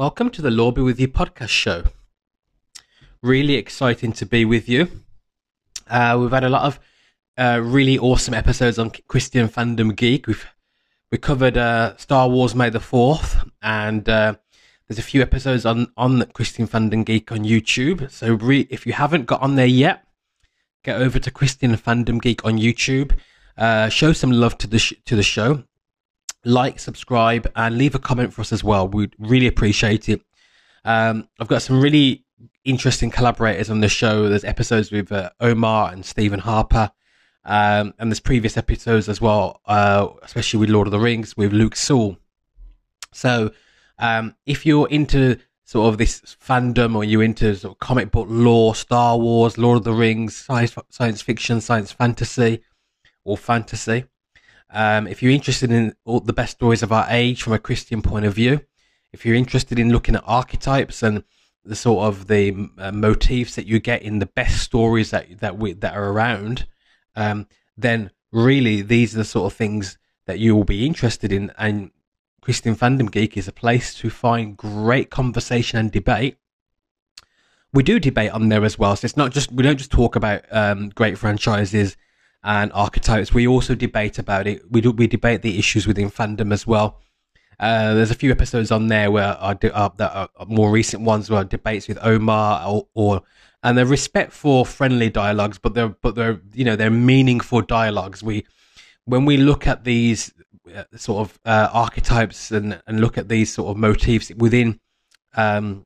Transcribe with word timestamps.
Welcome 0.00 0.30
to 0.30 0.40
the 0.40 0.50
Law 0.50 0.70
Be 0.70 0.80
With 0.80 0.98
You 0.98 1.08
podcast 1.08 1.50
show. 1.50 1.84
Really 3.22 3.56
exciting 3.56 4.14
to 4.14 4.24
be 4.24 4.46
with 4.46 4.66
you. 4.66 4.88
Uh, 5.86 6.16
we've 6.18 6.30
had 6.30 6.42
a 6.42 6.48
lot 6.48 6.62
of 6.62 6.80
uh, 7.36 7.60
really 7.62 7.98
awesome 7.98 8.32
episodes 8.32 8.78
on 8.78 8.92
Christian 9.08 9.46
Fandom 9.46 9.94
Geek. 9.94 10.26
We've 10.26 10.46
we 11.12 11.18
covered 11.18 11.58
uh, 11.58 11.98
Star 11.98 12.30
Wars 12.30 12.54
May 12.54 12.70
the 12.70 12.80
Fourth, 12.80 13.44
and 13.60 14.08
uh, 14.08 14.36
there's 14.88 14.98
a 14.98 15.02
few 15.02 15.20
episodes 15.20 15.66
on 15.66 15.92
on 15.98 16.24
Christian 16.32 16.66
Fandom 16.66 17.04
Geek 17.04 17.30
on 17.30 17.40
YouTube. 17.40 18.10
So 18.10 18.32
re- 18.36 18.68
if 18.70 18.86
you 18.86 18.94
haven't 18.94 19.26
got 19.26 19.42
on 19.42 19.56
there 19.56 19.66
yet, 19.66 20.06
get 20.82 20.98
over 20.98 21.18
to 21.18 21.30
Christian 21.30 21.76
Fandom 21.76 22.22
Geek 22.22 22.42
on 22.42 22.56
YouTube. 22.56 23.12
Uh, 23.54 23.90
show 23.90 24.14
some 24.14 24.30
love 24.30 24.56
to 24.56 24.66
the 24.66 24.78
sh- 24.78 24.94
to 25.04 25.14
the 25.14 25.22
show 25.22 25.64
like, 26.44 26.78
subscribe, 26.78 27.50
and 27.56 27.76
leave 27.76 27.94
a 27.94 27.98
comment 27.98 28.32
for 28.32 28.40
us 28.40 28.52
as 28.52 28.64
well. 28.64 28.88
We'd 28.88 29.14
really 29.18 29.46
appreciate 29.46 30.08
it. 30.08 30.22
Um, 30.84 31.28
I've 31.38 31.48
got 31.48 31.62
some 31.62 31.80
really 31.80 32.24
interesting 32.64 33.10
collaborators 33.10 33.70
on 33.70 33.80
the 33.80 33.88
show. 33.88 34.28
There's 34.28 34.44
episodes 34.44 34.90
with 34.90 35.12
uh, 35.12 35.30
Omar 35.40 35.92
and 35.92 36.04
Stephen 36.04 36.40
Harper, 36.40 36.90
um, 37.44 37.94
and 37.98 38.10
there's 38.10 38.20
previous 38.20 38.56
episodes 38.56 39.08
as 39.08 39.20
well, 39.20 39.60
uh, 39.66 40.08
especially 40.22 40.60
with 40.60 40.70
Lord 40.70 40.86
of 40.86 40.92
the 40.92 40.98
Rings 40.98 41.36
with 41.36 41.52
Luke 41.52 41.76
Sewell. 41.76 42.16
So, 43.12 43.52
um, 43.98 44.34
if 44.46 44.64
you're 44.64 44.88
into 44.88 45.38
sort 45.64 45.92
of 45.92 45.98
this 45.98 46.36
fandom 46.44 46.96
or 46.96 47.04
you're 47.04 47.22
into 47.22 47.54
sort 47.54 47.74
of 47.74 47.78
comic 47.78 48.10
book 48.10 48.26
lore, 48.30 48.74
Star 48.74 49.16
Wars, 49.18 49.58
Lord 49.58 49.78
of 49.78 49.84
the 49.84 49.92
Rings, 49.92 50.36
science, 50.36 50.74
science 50.88 51.22
fiction, 51.22 51.60
science 51.60 51.92
fantasy, 51.92 52.62
or 53.24 53.36
fantasy, 53.36 54.04
um, 54.72 55.06
if 55.06 55.22
you're 55.22 55.32
interested 55.32 55.70
in 55.70 55.94
all 56.04 56.20
the 56.20 56.32
best 56.32 56.52
stories 56.52 56.82
of 56.82 56.92
our 56.92 57.06
age 57.08 57.42
from 57.42 57.52
a 57.52 57.58
Christian 57.58 58.02
point 58.02 58.24
of 58.24 58.34
view, 58.34 58.60
if 59.12 59.26
you're 59.26 59.34
interested 59.34 59.78
in 59.78 59.90
looking 59.90 60.14
at 60.14 60.24
archetypes 60.26 61.02
and 61.02 61.24
the 61.64 61.76
sort 61.76 62.04
of 62.04 62.28
the 62.28 62.68
uh, 62.78 62.92
motifs 62.92 63.54
that 63.56 63.66
you 63.66 63.80
get 63.80 64.02
in 64.02 64.18
the 64.18 64.26
best 64.26 64.62
stories 64.62 65.10
that 65.10 65.40
that 65.40 65.58
we 65.58 65.72
that 65.72 65.94
are 65.94 66.10
around, 66.10 66.66
um, 67.16 67.46
then 67.76 68.10
really 68.32 68.82
these 68.82 69.14
are 69.14 69.18
the 69.18 69.24
sort 69.24 69.52
of 69.52 69.56
things 69.56 69.98
that 70.26 70.38
you 70.38 70.54
will 70.54 70.64
be 70.64 70.86
interested 70.86 71.32
in. 71.32 71.52
And 71.58 71.90
Christian 72.40 72.76
Fandom 72.76 73.10
Geek 73.10 73.36
is 73.36 73.48
a 73.48 73.52
place 73.52 73.94
to 73.94 74.10
find 74.10 74.56
great 74.56 75.10
conversation 75.10 75.78
and 75.78 75.90
debate. 75.90 76.36
We 77.72 77.82
do 77.82 78.00
debate 78.00 78.30
on 78.30 78.48
there 78.48 78.64
as 78.64 78.78
well, 78.78 78.96
so 78.96 79.04
it's 79.04 79.16
not 79.16 79.32
just 79.32 79.52
we 79.52 79.62
don't 79.62 79.76
just 79.76 79.92
talk 79.92 80.16
about 80.16 80.44
um, 80.50 80.90
great 80.90 81.18
franchises 81.18 81.96
and 82.42 82.72
archetypes. 82.72 83.34
We 83.34 83.46
also 83.46 83.74
debate 83.74 84.18
about 84.18 84.46
it. 84.46 84.62
We 84.70 84.80
do 84.80 84.92
we 84.92 85.06
debate 85.06 85.42
the 85.42 85.58
issues 85.58 85.86
within 85.86 86.10
fandom 86.10 86.52
as 86.52 86.66
well. 86.66 87.00
Uh, 87.58 87.92
there's 87.92 88.10
a 88.10 88.14
few 88.14 88.30
episodes 88.30 88.70
on 88.70 88.86
there 88.86 89.10
where 89.10 89.36
are, 89.36 89.58
uh, 89.74 89.90
that 89.96 90.14
are 90.14 90.46
more 90.46 90.70
recent 90.70 91.02
ones 91.02 91.28
where 91.28 91.44
debates 91.44 91.88
with 91.88 91.98
Omar 92.00 92.66
or, 92.66 92.86
or 92.94 93.22
and 93.62 93.76
they're 93.76 93.84
respectful, 93.84 94.64
friendly 94.64 95.10
dialogues, 95.10 95.58
but 95.58 95.74
they're 95.74 95.88
but 95.88 96.14
they're 96.14 96.40
you 96.54 96.64
know 96.64 96.76
they're 96.76 96.90
meaningful 96.90 97.60
dialogues. 97.60 98.22
We 98.22 98.46
when 99.04 99.26
we 99.26 99.36
look 99.36 99.66
at 99.66 99.84
these 99.84 100.32
uh, 100.74 100.84
sort 100.96 101.28
of 101.28 101.38
uh, 101.44 101.68
archetypes 101.72 102.50
and 102.50 102.80
and 102.86 103.00
look 103.00 103.18
at 103.18 103.28
these 103.28 103.52
sort 103.52 103.70
of 103.70 103.76
motifs 103.76 104.32
within 104.36 104.80
um, 105.36 105.84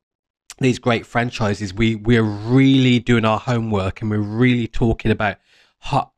these 0.59 0.79
great 0.79 1.05
franchises, 1.05 1.73
we 1.73 1.95
we're 1.95 2.23
really 2.23 2.99
doing 2.99 3.25
our 3.25 3.39
homework 3.39 4.01
and 4.01 4.09
we're 4.09 4.19
really 4.19 4.67
talking 4.67 5.11
about 5.11 5.37
hot 5.79 6.13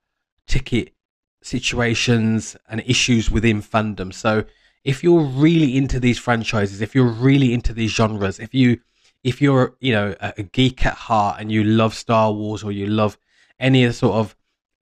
ticket 0.48 0.94
situations 1.42 2.58
and 2.70 2.82
issues 2.86 3.30
within 3.30 3.62
fandom. 3.62 4.14
So 4.14 4.46
if 4.84 5.04
you're 5.04 5.24
really 5.24 5.78
into 5.78 6.00
these 6.00 6.18
franchises, 6.18 6.82
if 6.82 6.96
you're 6.96 7.06
really 7.06 7.54
into 7.54 7.74
these 7.74 7.92
genres, 7.92 8.40
if 8.40 8.54
you 8.54 8.80
if 9.24 9.42
you're 9.42 9.76
you 9.80 9.92
know 9.94 10.16
a, 10.20 10.44
geek 10.44 10.86
at 10.86 10.94
heart 10.94 11.40
and 11.40 11.52
you 11.52 11.64
love 11.64 11.94
Star 11.94 12.32
Wars 12.32 12.64
or 12.64 12.72
you 12.72 12.88
love 12.88 13.18
any 13.60 13.92
sort 13.92 14.16
of 14.16 14.36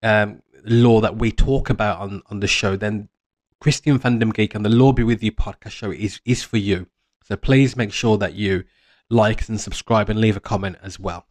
um, 0.03 0.41
lore 0.63 1.01
that 1.01 1.17
we 1.17 1.31
talk 1.31 1.69
about 1.69 1.99
on 1.99 2.21
on 2.29 2.39
the 2.39 2.47
show, 2.47 2.75
then 2.75 3.09
Christian 3.59 3.97
Fandom 3.99 4.33
Geek 4.33 4.53
and 4.53 4.63
the 4.63 4.69
Law 4.69 4.91
Be 4.91 5.03
With 5.03 5.23
You 5.23 5.31
podcast 5.31 5.71
show 5.71 5.91
is 5.91 6.21
is 6.25 6.43
for 6.43 6.57
you. 6.57 6.87
So 7.23 7.35
please 7.35 7.75
make 7.75 7.91
sure 7.91 8.17
that 8.17 8.35
you 8.35 8.65
like 9.09 9.47
and 9.49 9.59
subscribe 9.59 10.09
and 10.09 10.19
leave 10.19 10.37
a 10.37 10.41
comment 10.41 10.77
as 10.83 10.99
well. 10.99 11.25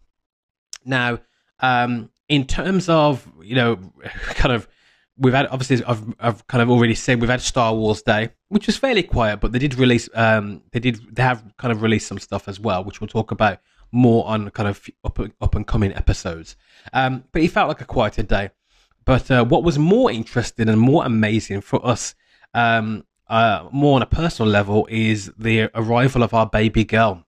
Now, 0.84 1.20
um, 1.60 2.10
in 2.34 2.46
terms 2.46 2.88
of 2.88 3.26
you 3.42 3.54
know, 3.54 3.76
kind 4.30 4.54
of 4.54 4.68
we've 5.16 5.34
had 5.34 5.46
obviously 5.48 5.84
I've 5.84 6.02
I've 6.18 6.46
kind 6.46 6.62
of 6.62 6.70
already 6.70 6.94
said 6.94 7.20
we've 7.20 7.30
had 7.30 7.40
Star 7.40 7.74
Wars 7.74 8.02
Day, 8.02 8.30
which 8.48 8.66
was 8.66 8.76
fairly 8.76 9.02
quiet, 9.02 9.40
but 9.40 9.52
they 9.52 9.58
did 9.58 9.78
release 9.78 10.08
um 10.14 10.62
they 10.72 10.80
did 10.80 11.14
they 11.14 11.22
have 11.22 11.44
kind 11.56 11.72
of 11.72 11.82
released 11.82 12.06
some 12.06 12.18
stuff 12.18 12.48
as 12.48 12.58
well, 12.58 12.84
which 12.84 13.00
we'll 13.00 13.08
talk 13.08 13.30
about 13.30 13.58
more 13.92 14.26
on 14.26 14.50
kind 14.50 14.68
of 14.68 14.84
up 15.04 15.18
up 15.40 15.54
and 15.54 15.66
coming 15.66 15.94
episodes. 15.94 16.56
Um, 16.92 17.24
but 17.32 17.42
it 17.42 17.50
felt 17.50 17.68
like 17.68 17.80
a 17.80 17.86
quieter 17.86 18.22
day. 18.22 18.50
But 19.04 19.30
uh, 19.30 19.44
what 19.44 19.62
was 19.62 19.78
more 19.78 20.10
interesting 20.10 20.68
and 20.68 20.80
more 20.80 21.04
amazing 21.04 21.60
for 21.60 21.84
us, 21.86 22.14
um, 22.54 23.04
uh, 23.28 23.68
more 23.70 23.96
on 23.96 24.02
a 24.02 24.06
personal 24.06 24.50
level, 24.50 24.86
is 24.90 25.30
the 25.36 25.70
arrival 25.74 26.22
of 26.22 26.32
our 26.32 26.46
baby 26.46 26.84
girl. 26.84 27.24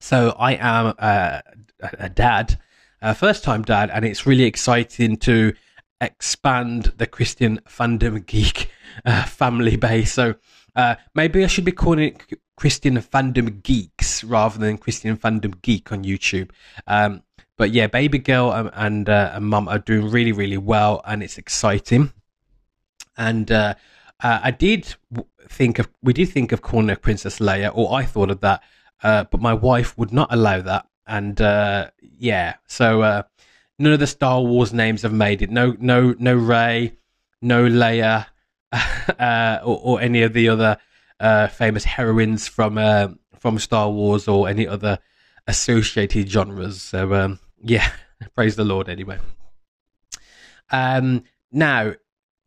So 0.00 0.34
I 0.36 0.54
am 0.54 0.94
uh, 0.98 1.40
a 1.80 2.08
dad 2.08 2.58
uh, 3.06 3.14
first 3.14 3.44
time 3.44 3.62
dad, 3.62 3.88
and 3.92 4.04
it's 4.04 4.26
really 4.26 4.42
exciting 4.44 5.16
to 5.16 5.54
expand 6.00 6.92
the 6.96 7.06
Christian 7.06 7.60
fandom 7.68 8.26
geek 8.32 8.68
uh, 9.04 9.24
family 9.24 9.76
base. 9.76 10.12
So 10.12 10.34
uh, 10.74 10.96
maybe 11.14 11.44
I 11.44 11.46
should 11.46 11.64
be 11.64 11.72
calling 11.72 12.00
it 12.00 12.40
Christian 12.56 12.96
fandom 12.96 13.62
geeks 13.62 14.24
rather 14.24 14.58
than 14.58 14.76
Christian 14.78 15.16
fandom 15.16 15.62
geek 15.62 15.92
on 15.92 16.02
YouTube. 16.02 16.50
Um, 16.88 17.22
but 17.56 17.70
yeah, 17.70 17.86
baby 17.86 18.18
girl 18.18 18.50
and 18.50 18.70
and, 18.74 19.08
uh, 19.08 19.30
and 19.34 19.46
mum 19.46 19.68
are 19.68 19.78
doing 19.78 20.10
really 20.10 20.32
really 20.32 20.58
well, 20.58 21.00
and 21.04 21.22
it's 21.22 21.38
exciting. 21.38 22.12
And 23.16 23.52
uh, 23.52 23.74
uh, 24.20 24.40
I 24.42 24.50
did 24.50 24.96
think 25.48 25.78
of 25.78 25.88
we 26.02 26.12
did 26.12 26.30
think 26.30 26.50
of 26.50 26.60
calling 26.60 26.88
her 26.88 26.96
Princess 26.96 27.38
Leia, 27.38 27.70
or 27.72 27.94
I 27.94 28.04
thought 28.04 28.32
of 28.32 28.40
that, 28.40 28.64
but 29.00 29.40
my 29.40 29.54
wife 29.54 29.96
would 29.96 30.12
not 30.12 30.26
allow 30.32 30.60
that 30.60 30.86
and 31.06 31.40
uh, 31.40 31.90
yeah, 32.00 32.54
so 32.66 33.02
uh, 33.02 33.22
none 33.78 33.92
of 33.92 34.00
the 34.00 34.06
Star 34.06 34.40
Wars 34.42 34.72
names 34.72 35.02
have 35.02 35.12
made 35.12 35.42
it. 35.42 35.50
No, 35.50 35.76
no, 35.78 36.14
no 36.18 36.34
Rey, 36.34 36.94
no 37.40 37.64
Leia, 37.64 38.26
uh, 38.72 39.58
or, 39.62 39.80
or, 39.82 40.00
any 40.00 40.22
of 40.22 40.32
the 40.32 40.48
other 40.48 40.78
uh, 41.20 41.46
famous 41.48 41.84
heroines 41.84 42.48
from 42.48 42.78
uh, 42.78 43.08
from 43.38 43.58
Star 43.58 43.90
Wars 43.90 44.26
or 44.26 44.48
any 44.48 44.66
other 44.66 44.98
associated 45.46 46.28
genres. 46.28 46.82
So 46.82 47.14
um, 47.14 47.38
yeah, 47.62 47.90
praise 48.34 48.56
the 48.56 48.64
Lord. 48.64 48.88
Anyway, 48.88 49.18
um, 50.70 51.24
now 51.52 51.94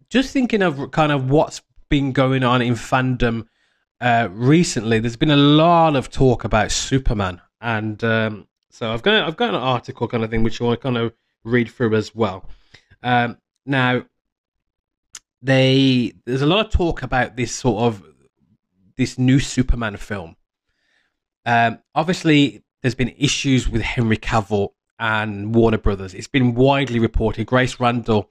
just 0.09 0.33
thinking 0.33 0.61
of 0.61 0.91
kind 0.91 1.11
of 1.11 1.29
what's 1.29 1.61
been 1.89 2.11
going 2.11 2.43
on 2.43 2.61
in 2.61 2.73
fandom 2.73 3.47
uh, 4.01 4.29
recently, 4.31 4.99
there's 4.99 5.17
been 5.17 5.31
a 5.31 5.37
lot 5.37 5.95
of 5.95 6.09
talk 6.09 6.43
about 6.43 6.71
Superman, 6.71 7.41
and 7.59 8.01
um, 8.03 8.47
so 8.69 8.91
I've 8.91 9.01
got 9.01 9.27
I've 9.27 9.37
got 9.37 9.49
an 9.49 9.55
article 9.55 10.07
kind 10.07 10.23
of 10.23 10.29
thing 10.29 10.43
which 10.43 10.61
I 10.61 10.65
want 10.65 10.79
to 10.79 10.83
kind 10.83 10.97
of 10.97 11.13
read 11.43 11.69
through 11.69 11.95
as 11.95 12.13
well. 12.13 12.45
Um, 13.03 13.37
now, 13.65 14.03
they 15.41 16.13
there's 16.25 16.41
a 16.41 16.45
lot 16.45 16.65
of 16.65 16.71
talk 16.71 17.03
about 17.03 17.35
this 17.35 17.53
sort 17.53 17.83
of 17.83 18.03
this 18.97 19.17
new 19.17 19.39
Superman 19.39 19.97
film. 19.97 20.35
Um, 21.45 21.79
obviously, 21.95 22.63
there's 22.81 22.95
been 22.95 23.15
issues 23.17 23.69
with 23.69 23.81
Henry 23.81 24.17
Cavill 24.17 24.69
and 24.99 25.55
Warner 25.55 25.77
Brothers. 25.77 26.13
It's 26.13 26.27
been 26.27 26.53
widely 26.53 26.99
reported. 26.99 27.47
Grace 27.47 27.79
Randolph 27.79 28.27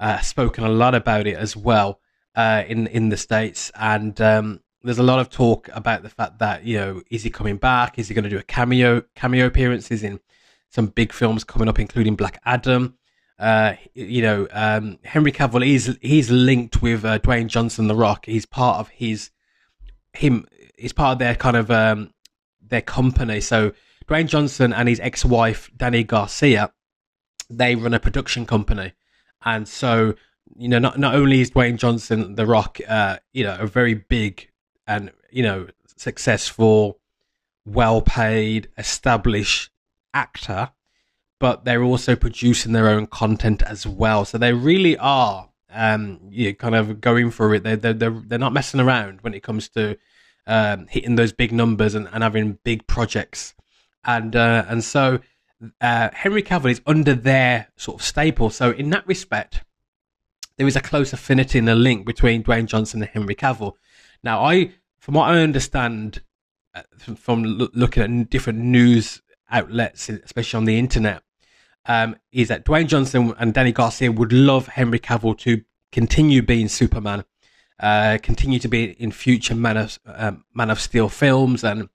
uh, 0.00 0.20
spoken 0.20 0.64
a 0.64 0.68
lot 0.68 0.94
about 0.94 1.26
it 1.26 1.36
as 1.36 1.56
well 1.56 2.00
uh, 2.34 2.64
in 2.66 2.88
in 2.88 3.08
the 3.08 3.16
states, 3.16 3.70
and 3.76 4.20
um, 4.20 4.60
there's 4.84 4.98
a 4.98 5.02
lot 5.02 5.18
of 5.18 5.30
talk 5.30 5.68
about 5.72 6.02
the 6.02 6.08
fact 6.08 6.38
that 6.38 6.64
you 6.64 6.78
know 6.78 7.02
is 7.10 7.22
he 7.22 7.30
coming 7.30 7.56
back? 7.56 7.98
Is 7.98 8.08
he 8.08 8.14
going 8.14 8.24
to 8.24 8.30
do 8.30 8.38
a 8.38 8.42
cameo 8.42 9.02
cameo 9.14 9.46
appearances 9.46 10.02
in 10.02 10.20
some 10.70 10.86
big 10.86 11.12
films 11.12 11.44
coming 11.44 11.68
up, 11.68 11.78
including 11.78 12.16
Black 12.16 12.40
Adam? 12.44 12.96
Uh, 13.38 13.74
you 13.94 14.22
know, 14.22 14.46
um, 14.52 14.98
Henry 15.04 15.32
Cavill 15.32 15.66
is 15.66 15.98
he's 16.00 16.30
linked 16.30 16.82
with 16.82 17.04
uh, 17.04 17.18
Dwayne 17.18 17.48
Johnson, 17.48 17.88
The 17.88 17.94
Rock. 17.94 18.26
He's 18.26 18.46
part 18.46 18.78
of 18.78 18.88
his 18.88 19.30
him. 20.12 20.46
He's 20.76 20.92
part 20.92 21.12
of 21.12 21.18
their 21.18 21.34
kind 21.34 21.56
of 21.56 21.70
um, 21.70 22.12
their 22.60 22.82
company. 22.82 23.40
So 23.40 23.72
Dwayne 24.06 24.26
Johnson 24.26 24.72
and 24.72 24.88
his 24.88 25.00
ex-wife 25.00 25.70
Dany 25.76 26.06
Garcia, 26.06 26.72
they 27.50 27.74
run 27.74 27.94
a 27.94 28.00
production 28.00 28.46
company, 28.46 28.92
and 29.44 29.66
so 29.66 30.14
you 30.56 30.68
know, 30.68 30.78
not 30.78 30.98
not 30.98 31.14
only 31.14 31.40
is 31.40 31.50
Dwayne 31.50 31.78
Johnson, 31.78 32.34
The 32.34 32.46
Rock, 32.46 32.78
uh, 32.88 33.18
you 33.32 33.44
know, 33.44 33.56
a 33.58 33.66
very 33.66 33.94
big 33.94 34.48
and 34.86 35.10
you 35.30 35.42
know 35.42 35.68
successful, 35.96 36.98
well-paid, 37.64 38.68
established 38.76 39.70
actor, 40.12 40.70
but 41.38 41.64
they're 41.64 41.82
also 41.82 42.16
producing 42.16 42.72
their 42.72 42.88
own 42.88 43.06
content 43.06 43.62
as 43.62 43.86
well. 43.86 44.24
So 44.24 44.38
they 44.38 44.52
really 44.52 44.96
are 44.98 45.50
um, 45.72 46.20
you 46.30 46.48
know, 46.48 46.54
kind 46.54 46.74
of 46.74 47.00
going 47.00 47.30
for 47.30 47.54
it. 47.54 47.62
They're, 47.62 47.76
they're, 47.76 47.92
they're, 47.94 48.22
they're 48.26 48.38
not 48.38 48.52
messing 48.52 48.80
around 48.80 49.20
when 49.22 49.34
it 49.34 49.42
comes 49.42 49.68
to 49.70 49.96
um, 50.46 50.86
hitting 50.88 51.16
those 51.16 51.32
big 51.32 51.52
numbers 51.52 51.94
and, 51.94 52.08
and 52.12 52.22
having 52.22 52.58
big 52.64 52.86
projects, 52.86 53.54
and 54.04 54.34
uh, 54.34 54.64
and 54.68 54.82
so 54.82 55.20
uh, 55.80 56.10
Henry 56.12 56.42
Cavill 56.42 56.70
is 56.70 56.82
under 56.86 57.14
their 57.14 57.68
sort 57.76 58.00
of 58.00 58.06
staple. 58.06 58.50
So 58.50 58.72
in 58.72 58.90
that 58.90 59.06
respect, 59.06 59.62
there 60.56 60.66
is 60.66 60.76
a 60.76 60.80
close 60.80 61.12
affinity 61.12 61.58
and 61.58 61.68
a 61.68 61.74
link 61.74 62.04
between 62.04 62.42
Dwayne 62.42 62.66
Johnson 62.66 63.02
and 63.02 63.10
Henry 63.10 63.34
Cavill. 63.34 63.74
Now, 64.22 64.44
I, 64.44 64.72
from 64.98 65.14
what 65.14 65.30
I 65.30 65.40
understand, 65.40 66.22
uh, 66.74 66.82
from, 66.98 67.16
from 67.16 67.42
looking 67.42 68.02
at 68.02 68.30
different 68.30 68.60
news 68.60 69.22
outlets, 69.50 70.08
especially 70.08 70.58
on 70.58 70.64
the 70.64 70.78
internet, 70.78 71.22
um, 71.86 72.16
is 72.30 72.48
that 72.48 72.64
Dwayne 72.64 72.86
Johnson 72.86 73.34
and 73.38 73.52
Dany 73.52 73.74
Garcia 73.74 74.12
would 74.12 74.32
love 74.32 74.68
Henry 74.68 74.98
Cavill 74.98 75.36
to 75.38 75.62
continue 75.90 76.42
being 76.42 76.68
Superman, 76.68 77.24
uh, 77.80 78.18
continue 78.22 78.58
to 78.60 78.68
be 78.68 78.84
in 78.84 79.10
future 79.10 79.54
Man 79.54 79.76
of 79.76 79.98
um, 80.06 80.44
Man 80.54 80.70
of 80.70 80.80
Steel 80.80 81.08
films 81.08 81.64
and 81.64 81.88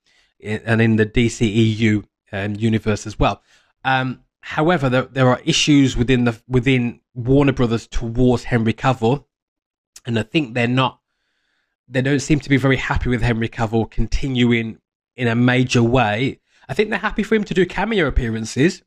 and 0.44 0.82
in 0.82 0.98
the 0.98 1.06
DCEU 1.06 2.04
um, 2.32 2.56
universe 2.56 3.08
as 3.08 3.18
well. 3.18 3.42
Um, 3.84 4.24
however, 4.42 4.90
there, 4.90 5.04
there 5.04 5.30
are 5.30 5.42
issues 5.46 5.96
within 5.96 6.26
the 6.26 6.40
within 6.48 7.00
Warner 7.14 7.54
Brothers 7.54 7.88
towards 7.88 8.44
Henry 8.44 8.74
Cavill, 8.74 9.26
and 10.06 10.20
I 10.20 10.24
think 10.24 10.54
they're 10.54 10.68
not. 10.68 11.00
They 11.88 12.02
don't 12.02 12.20
seem 12.20 12.40
to 12.42 12.50
be 12.50 12.58
very 12.58 12.78
happy 12.78 13.10
with 13.10 13.22
Henry 13.22 13.50
Cavill 13.50 13.90
continuing 13.90 14.80
in 15.16 15.28
a 15.28 15.36
major 15.36 15.82
way. 15.82 16.40
I 16.70 16.74
think 16.74 16.90
they're 16.90 17.00
happy 17.00 17.24
for 17.24 17.36
him 17.36 17.44
to 17.46 17.54
do 17.54 17.66
cameo 17.66 18.08
appearances 18.08 18.84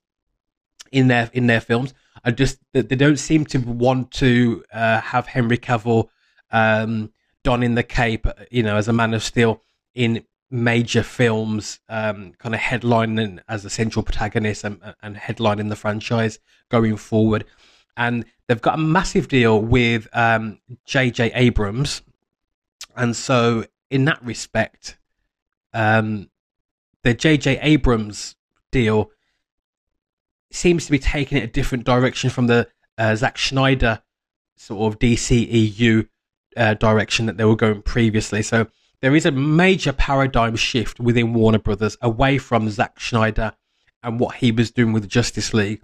in 0.93 1.09
their 1.09 1.31
in 1.33 1.47
their 1.47 1.61
films. 1.61 1.95
I 2.25 2.31
just 2.31 2.59
they 2.73 2.83
don't 2.83 3.19
seem 3.19 3.45
to 3.47 3.59
want 3.59 4.11
to 4.13 4.65
uh, 4.73 5.01
have 5.01 5.27
Henry 5.27 5.57
Cavill 5.57 6.09
um, 6.51 7.13
donning 7.43 7.75
the 7.75 7.83
cape, 7.83 8.27
you 8.51 8.63
know, 8.63 8.77
as 8.77 8.89
a 8.89 8.93
Man 8.93 9.15
of 9.15 9.23
Steel 9.23 9.63
in 9.95 10.25
major 10.51 11.03
films, 11.03 11.81
um, 11.89 12.33
kind 12.39 12.55
of 12.55 12.61
headlining 12.61 13.41
as 13.49 13.65
a 13.65 13.71
central 13.71 14.03
protagonist 14.03 14.65
and, 14.65 14.81
and 15.03 15.17
headlining 15.17 15.69
the 15.69 15.77
franchise 15.77 16.39
going 16.69 16.97
forward. 16.97 17.45
And 17.97 18.25
they've 18.47 18.61
got 18.61 18.75
a 18.75 18.83
massive 18.83 19.29
deal 19.29 19.61
with 19.61 20.09
um, 20.13 20.59
J.J. 20.85 21.33
Abrams, 21.35 22.03
and 22.97 23.17
so 23.17 23.65
in 23.91 24.05
that 24.07 24.25
respect, 24.25 24.99
um, 25.73 26.31
the 27.03 27.15
J.J. 27.15 27.59
Abrams 27.61 28.37
deal 28.71 29.11
seems 30.51 30.87
to 30.87 30.93
be 30.93 30.99
taking 30.99 31.39
it 31.39 31.45
a 31.45 31.49
different 31.49 31.85
direction 31.85 32.31
from 32.31 32.47
the 32.47 32.69
uh, 32.99 33.15
Zack 33.15 33.39
Snyder 33.39 34.03
sort 34.57 34.93
of 34.93 34.99
DCEU 34.99 36.09
uh, 36.57 36.75
direction 36.75 37.27
that 37.27 37.37
they 37.37 37.45
were 37.45 37.57
going 37.57 37.83
previously. 37.83 38.43
So 38.43 38.67
there 39.01 39.15
is 39.15 39.25
a 39.25 39.31
major 39.31 39.93
paradigm 39.93 40.57
shift 40.57 41.01
within 41.01 41.33
Warner 41.33 41.59
Brothers 41.59 41.97
away 42.03 42.39
from 42.39 42.69
Zack 42.69 43.01
Snyder 43.01 43.53
and 44.03 44.21
what 44.21 44.37
he 44.37 44.53
was 44.53 44.71
doing 44.71 44.93
with 44.93 45.09
Justice 45.09 45.55
League, 45.55 45.83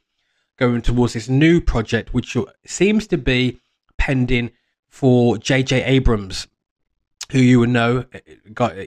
going 0.58 0.82
towards 0.82 1.14
this 1.14 1.28
new 1.28 1.60
project, 1.60 2.12
which 2.12 2.36
seems 2.66 3.06
to 3.06 3.18
be 3.18 3.60
pending 3.98 4.50
for 4.88 5.38
J.J. 5.38 5.84
Abrams, 5.84 6.46
who 7.30 7.38
you 7.38 7.60
would 7.60 7.70
know, 7.70 8.04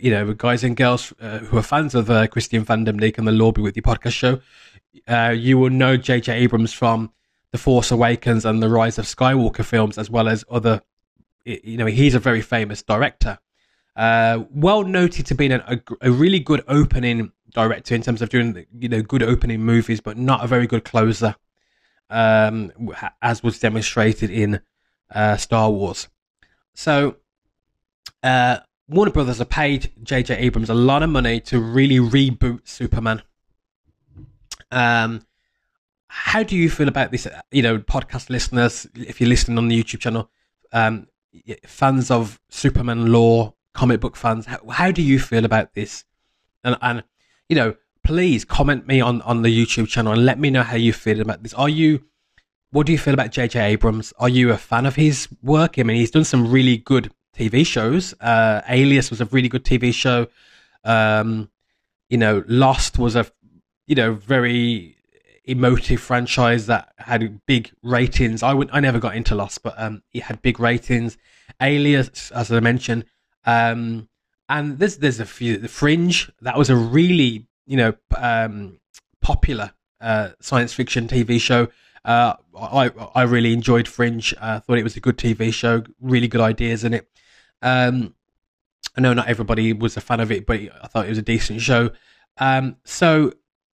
you 0.02 0.12
know, 0.12 0.34
guys 0.34 0.64
and 0.64 0.76
girls 0.76 1.14
uh, 1.20 1.40
who 1.40 1.58
are 1.58 1.64
fans 1.64 1.96
of 1.96 2.10
uh, 2.10 2.28
Christian 2.28 2.66
Fandom 2.66 3.00
League 3.00 3.18
and 3.18 3.28
the 3.28 3.32
Law 3.32 3.52
Be 3.52 3.62
With 3.62 3.76
You 3.76 3.82
podcast 3.82 4.14
show, 4.14 4.40
uh, 5.08 5.34
you 5.36 5.58
will 5.58 5.70
know 5.70 5.98
J.J. 5.98 6.34
Abrams 6.34 6.74
from 6.74 7.12
The 7.52 7.58
Force 7.58 7.92
Awakens 7.92 8.46
and 8.46 8.62
the 8.64 8.70
Rise 8.70 8.98
of 8.98 9.06
Skywalker 9.06 9.66
films, 9.66 9.98
as 9.98 10.10
well 10.10 10.28
as 10.28 10.46
other. 10.50 10.82
You 11.46 11.78
know, 11.78 11.88
he's 11.88 12.16
a 12.16 12.20
very 12.20 12.42
famous 12.42 12.84
director. 12.84 13.40
Uh, 13.96 14.44
well 14.52 14.84
noted 14.84 15.26
to 15.26 15.36
being 15.36 15.52
a, 15.52 15.82
a, 16.02 16.12
really 16.12 16.40
good 16.40 16.64
opening 16.68 17.32
director 17.52 17.96
in 17.96 18.02
terms 18.02 18.22
of 18.22 18.30
doing 18.30 18.66
you 18.80 18.88
know 18.88 19.02
good 19.02 19.24
opening 19.24 19.62
movies, 19.62 20.00
but 20.00 20.18
not 20.18 20.44
a 20.44 20.48
very 20.48 20.68
good 20.68 20.86
closer, 20.86 21.36
um, 22.10 22.72
as 23.22 23.44
was 23.44 23.60
demonstrated 23.60 24.30
in 24.30 24.62
uh, 25.14 25.36
Star 25.36 25.70
Wars. 25.70 26.08
So, 26.74 27.18
uh, 28.24 28.58
Warner 28.88 29.12
Brothers 29.12 29.38
have 29.38 29.50
paid 29.50 29.92
J.J. 30.04 30.36
Abrams 30.38 30.70
a 30.70 30.74
lot 30.74 31.04
of 31.04 31.10
money 31.10 31.40
to 31.42 31.60
really 31.60 31.98
reboot 31.98 32.68
Superman. 32.68 33.22
Um, 34.72 35.26
how 36.08 36.42
do 36.42 36.56
you 36.56 36.70
feel 36.70 36.88
about 36.88 37.12
this? 37.12 37.28
You 37.52 37.62
know, 37.62 37.78
podcast 37.78 38.30
listeners, 38.30 38.88
if 38.96 39.22
you're 39.22 39.30
listening 39.30 39.60
on 39.60 39.68
the 39.68 39.82
YouTube 39.82 40.00
channel, 40.00 40.32
um, 40.72 41.08
fans 41.66 42.10
of 42.10 42.40
Superman 42.50 43.12
lore, 43.12 43.54
comic 43.76 44.00
book 44.00 44.16
fans, 44.16 44.48
how, 44.48 44.60
how 44.70 44.92
do 44.92 45.04
you 45.04 45.20
feel 45.20 45.46
about 45.46 45.76
this? 45.76 46.04
And, 46.64 46.76
and 46.82 47.04
you 47.48 47.56
know, 47.56 47.76
please 48.04 48.44
comment 48.44 48.88
me 48.88 49.02
on, 49.02 49.22
on 49.22 49.44
the 49.44 49.50
YouTube 49.50 49.88
channel 49.88 50.14
and 50.14 50.26
let 50.26 50.40
me 50.40 50.50
know 50.50 50.64
how 50.64 50.78
you 50.78 50.94
feel 50.94 51.22
about 51.22 51.44
this. 51.44 51.54
Are 51.54 51.70
you, 51.70 52.04
what 52.72 52.88
do 52.88 52.92
you 52.92 52.98
feel 52.98 53.14
about 53.14 53.32
J.J. 53.32 53.60
Abrams? 53.60 54.14
Are 54.18 54.30
you 54.30 54.50
a 54.50 54.58
fan 54.58 54.88
of 54.88 54.96
his 54.96 55.28
work? 55.44 55.78
I 55.78 55.84
mean, 55.84 55.98
he's 55.98 56.12
done 56.12 56.24
some 56.24 56.52
really 56.52 56.78
good 56.78 57.12
TV 57.40 57.66
shows. 57.66 58.14
Uh, 58.20 58.62
Alias 58.68 59.10
was 59.10 59.22
a 59.22 59.26
really 59.26 59.50
good 59.50 59.64
TV 59.64 59.94
show. 59.94 60.28
Um, 60.84 61.50
you 62.10 62.18
know, 62.18 62.44
Lost 62.48 62.98
was 62.98 63.16
a 63.16 63.26
you 63.90 63.96
know, 63.96 64.14
very 64.14 64.96
emotive 65.46 66.00
franchise 66.00 66.68
that 66.68 66.94
had 67.00 67.44
big 67.48 67.72
ratings. 67.82 68.44
I 68.44 68.54
would, 68.54 68.70
I 68.72 68.80
never 68.80 69.00
got 69.00 69.16
into 69.16 69.34
Lost, 69.34 69.64
but 69.64 69.74
um, 69.78 70.04
it 70.14 70.22
had 70.22 70.44
big 70.44 70.60
ratings. 70.60 71.18
Alias, 71.60 72.30
as 72.32 72.52
I 72.52 72.60
mentioned, 72.60 73.06
um, 73.46 74.08
and 74.48 74.78
there's 74.78 74.98
there's 74.98 75.20
a 75.20 75.26
few. 75.26 75.58
The 75.58 75.68
Fringe, 75.68 76.32
that 76.42 76.56
was 76.56 76.70
a 76.70 76.76
really 76.76 77.48
you 77.66 77.78
know 77.78 77.94
um, 78.16 78.80
popular 79.22 79.72
uh, 80.00 80.30
science 80.40 80.72
fiction 80.72 81.08
TV 81.08 81.42
show. 81.42 81.68
Uh, 82.06 82.36
I 82.56 82.92
I 83.16 83.24
really 83.24 83.54
enjoyed 83.54 83.88
Fringe. 83.88 84.36
I 84.40 84.52
uh, 84.52 84.60
thought 84.60 84.78
it 84.78 84.84
was 84.84 84.96
a 84.98 85.02
good 85.02 85.18
TV 85.18 85.52
show. 85.52 85.84
Really 86.00 86.28
good 86.28 86.42
ideas 86.42 86.84
in 86.84 86.94
it. 86.94 87.10
Um, 87.62 88.16
I 88.96 89.02
know 89.02 89.14
not 89.14 89.28
everybody 89.28 89.74
was 89.74 89.98
a 89.98 90.02
fan 90.02 90.20
of 90.20 90.32
it, 90.32 90.46
but 90.46 90.60
I 90.60 90.88
thought 90.88 91.06
it 91.06 91.10
was 91.10 91.18
a 91.18 91.24
decent 91.24 91.62
show. 91.62 91.92
Um, 92.38 92.78
so 92.84 93.34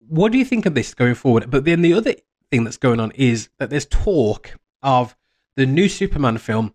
what 0.09 0.33
do 0.33 0.39
you 0.39 0.45
think 0.45 0.67
of 0.67 0.75
this 0.75 0.95
going 0.95 1.15
forward? 1.15 1.51
But 1.51 1.65
then 1.65 1.83
the 1.83 1.95
other 1.95 2.15
thing 2.51 2.65
that's 2.65 2.77
going 2.77 3.01
on 3.01 3.11
is 3.13 3.49
that 3.59 3.71
there's 3.71 3.87
talk 3.87 4.59
of 4.83 5.17
the 5.57 5.67
new 5.67 5.89
Superman 5.89 6.39
film 6.39 6.75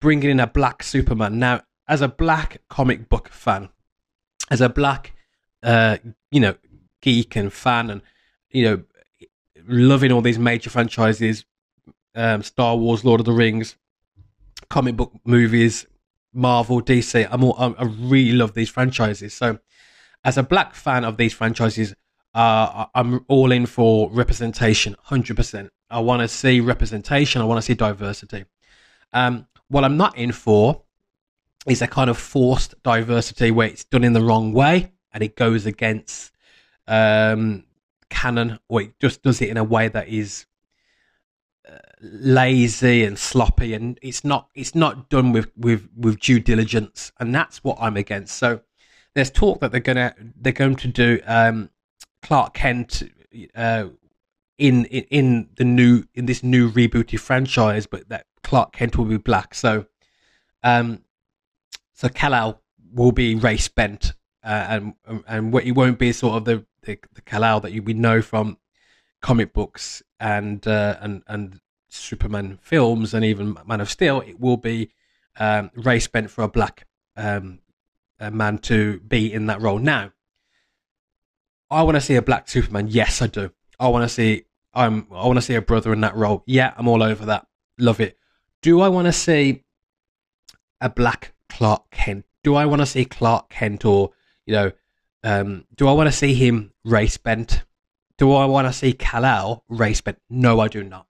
bringing 0.00 0.30
in 0.30 0.40
a 0.40 0.46
black 0.46 0.82
Superman. 0.82 1.38
Now, 1.38 1.62
as 1.86 2.02
a 2.02 2.08
black 2.08 2.60
comic 2.68 3.08
book 3.08 3.28
fan, 3.28 3.70
as 4.50 4.60
a 4.60 4.68
black, 4.68 5.14
uh, 5.62 5.98
you 6.30 6.40
know, 6.40 6.54
geek 7.00 7.36
and 7.36 7.52
fan, 7.52 7.90
and 7.90 8.02
you 8.50 8.64
know, 8.64 8.82
loving 9.66 10.12
all 10.12 10.20
these 10.20 10.38
major 10.38 10.70
franchises, 10.70 11.44
um, 12.14 12.42
Star 12.42 12.76
Wars, 12.76 13.04
Lord 13.04 13.20
of 13.20 13.26
the 13.26 13.32
Rings, 13.32 13.76
comic 14.68 14.96
book 14.96 15.12
movies, 15.24 15.86
Marvel, 16.38 16.80
DC. 16.80 17.28
I'm 17.30 17.44
all, 17.44 17.56
I 17.58 17.84
really 17.84 18.32
love 18.32 18.54
these 18.54 18.70
franchises. 18.70 19.34
So, 19.34 19.58
as 20.24 20.38
a 20.38 20.42
black 20.42 20.74
fan 20.74 21.04
of 21.04 21.16
these 21.16 21.34
franchises, 21.34 21.94
uh, 22.34 22.86
I'm 22.94 23.24
all 23.28 23.52
in 23.52 23.66
for 23.66 24.08
representation, 24.10 24.94
100%. 25.08 25.68
I 25.90 26.00
want 26.00 26.22
to 26.22 26.28
see 26.28 26.60
representation. 26.60 27.42
I 27.42 27.44
want 27.44 27.58
to 27.58 27.62
see 27.62 27.74
diversity. 27.74 28.44
Um, 29.12 29.46
what 29.68 29.84
I'm 29.84 29.96
not 29.96 30.16
in 30.16 30.32
for 30.32 30.82
is 31.66 31.82
a 31.82 31.86
kind 31.86 32.08
of 32.08 32.16
forced 32.16 32.74
diversity 32.82 33.50
where 33.50 33.68
it's 33.68 33.84
done 33.84 34.04
in 34.04 34.12
the 34.12 34.22
wrong 34.22 34.52
way 34.52 34.92
and 35.12 35.22
it 35.22 35.36
goes 35.36 35.66
against 35.66 36.32
um, 36.86 37.64
canon 38.10 38.58
or 38.68 38.82
it 38.82 38.98
just 39.00 39.22
does 39.22 39.42
it 39.42 39.48
in 39.48 39.56
a 39.56 39.64
way 39.64 39.88
that 39.88 40.08
is 40.08 40.46
lazy 42.00 43.04
and 43.04 43.18
sloppy 43.18 43.74
and 43.74 43.98
it's 44.02 44.24
not 44.24 44.48
it's 44.54 44.74
not 44.74 45.08
done 45.08 45.32
with 45.32 45.50
with 45.56 45.88
with 45.96 46.18
due 46.20 46.38
diligence 46.38 47.12
and 47.18 47.34
that's 47.34 47.62
what 47.64 47.76
I'm 47.80 47.96
against 47.96 48.36
so 48.36 48.60
there's 49.14 49.30
talk 49.30 49.60
that 49.60 49.72
they're 49.72 49.80
gonna 49.80 50.14
they're 50.40 50.52
going 50.52 50.76
to 50.76 50.88
do 50.88 51.20
um, 51.26 51.70
Clark 52.22 52.54
Kent 52.54 53.02
uh, 53.54 53.86
in, 54.58 54.84
in 54.86 55.04
in 55.10 55.48
the 55.56 55.64
new 55.64 56.04
in 56.14 56.26
this 56.26 56.42
new 56.42 56.70
rebooted 56.70 57.20
franchise, 57.20 57.86
but 57.86 58.08
that 58.08 58.26
Clark 58.42 58.72
Kent 58.72 58.98
will 58.98 59.04
be 59.04 59.16
black. 59.16 59.54
So, 59.54 59.86
um, 60.62 61.02
so 61.94 62.08
Kal-El 62.08 62.60
will 62.92 63.12
be 63.12 63.34
race 63.34 63.68
bent, 63.68 64.14
uh, 64.44 64.66
and 64.68 64.94
and 65.26 65.54
it 65.54 65.72
won't 65.72 65.98
be 65.98 66.12
sort 66.12 66.36
of 66.36 66.44
the 66.44 66.66
the, 66.82 66.98
the 67.14 67.22
Kal-El 67.22 67.60
that 67.60 67.72
you 67.72 67.82
we 67.82 67.94
know 67.94 68.20
from 68.20 68.58
comic 69.20 69.52
books 69.52 70.02
and 70.20 70.66
uh, 70.66 70.96
and 71.00 71.22
and 71.26 71.60
Superman 71.88 72.58
films 72.60 73.14
and 73.14 73.24
even 73.24 73.56
Man 73.66 73.80
of 73.80 73.90
Steel. 73.90 74.20
It 74.20 74.40
will 74.40 74.56
be 74.56 74.90
um, 75.38 75.70
race 75.74 76.06
bent 76.06 76.30
for 76.30 76.42
a 76.42 76.48
black 76.48 76.86
um, 77.16 77.60
a 78.20 78.30
man 78.30 78.58
to 78.58 79.00
be 79.00 79.32
in 79.32 79.46
that 79.46 79.60
role. 79.60 79.78
Now, 79.78 80.12
I 81.70 81.82
want 81.82 81.96
to 81.96 82.00
see 82.00 82.16
a 82.16 82.22
black 82.22 82.48
Superman. 82.48 82.88
Yes, 82.88 83.22
I 83.22 83.26
do. 83.26 83.50
I 83.78 83.88
want 83.88 84.04
to 84.04 84.08
see. 84.08 84.44
I'm. 84.74 85.06
I 85.12 85.26
want 85.26 85.36
to 85.38 85.42
see 85.42 85.54
a 85.54 85.62
brother 85.62 85.92
in 85.92 86.00
that 86.02 86.16
role. 86.16 86.42
Yeah, 86.46 86.74
I'm 86.76 86.88
all 86.88 87.02
over 87.02 87.26
that. 87.26 87.46
Love 87.78 88.00
it. 88.00 88.18
Do 88.62 88.80
I 88.80 88.88
want 88.88 89.06
to 89.06 89.12
see 89.12 89.64
a 90.80 90.88
black 90.90 91.34
Clark 91.48 91.90
Kent? 91.90 92.24
do 92.48 92.54
I 92.54 92.64
want 92.64 92.80
to 92.80 92.86
see 92.86 93.04
Clark 93.04 93.50
Kent 93.50 93.84
or 93.84 94.10
you 94.46 94.54
know, 94.54 94.72
um, 95.22 95.66
do 95.76 95.86
I 95.86 95.92
want 95.92 96.08
to 96.08 96.16
see 96.16 96.32
him 96.32 96.72
race 96.84 97.18
bent? 97.18 97.62
Do 98.18 98.32
I 98.32 98.44
want 98.46 98.66
to 98.66 98.72
see 98.72 98.92
Kal-El 98.92 99.64
race 99.68 100.00
bent? 100.00 100.18
No, 100.28 100.58
I 100.60 100.66
do 100.68 100.82
not. 100.82 101.06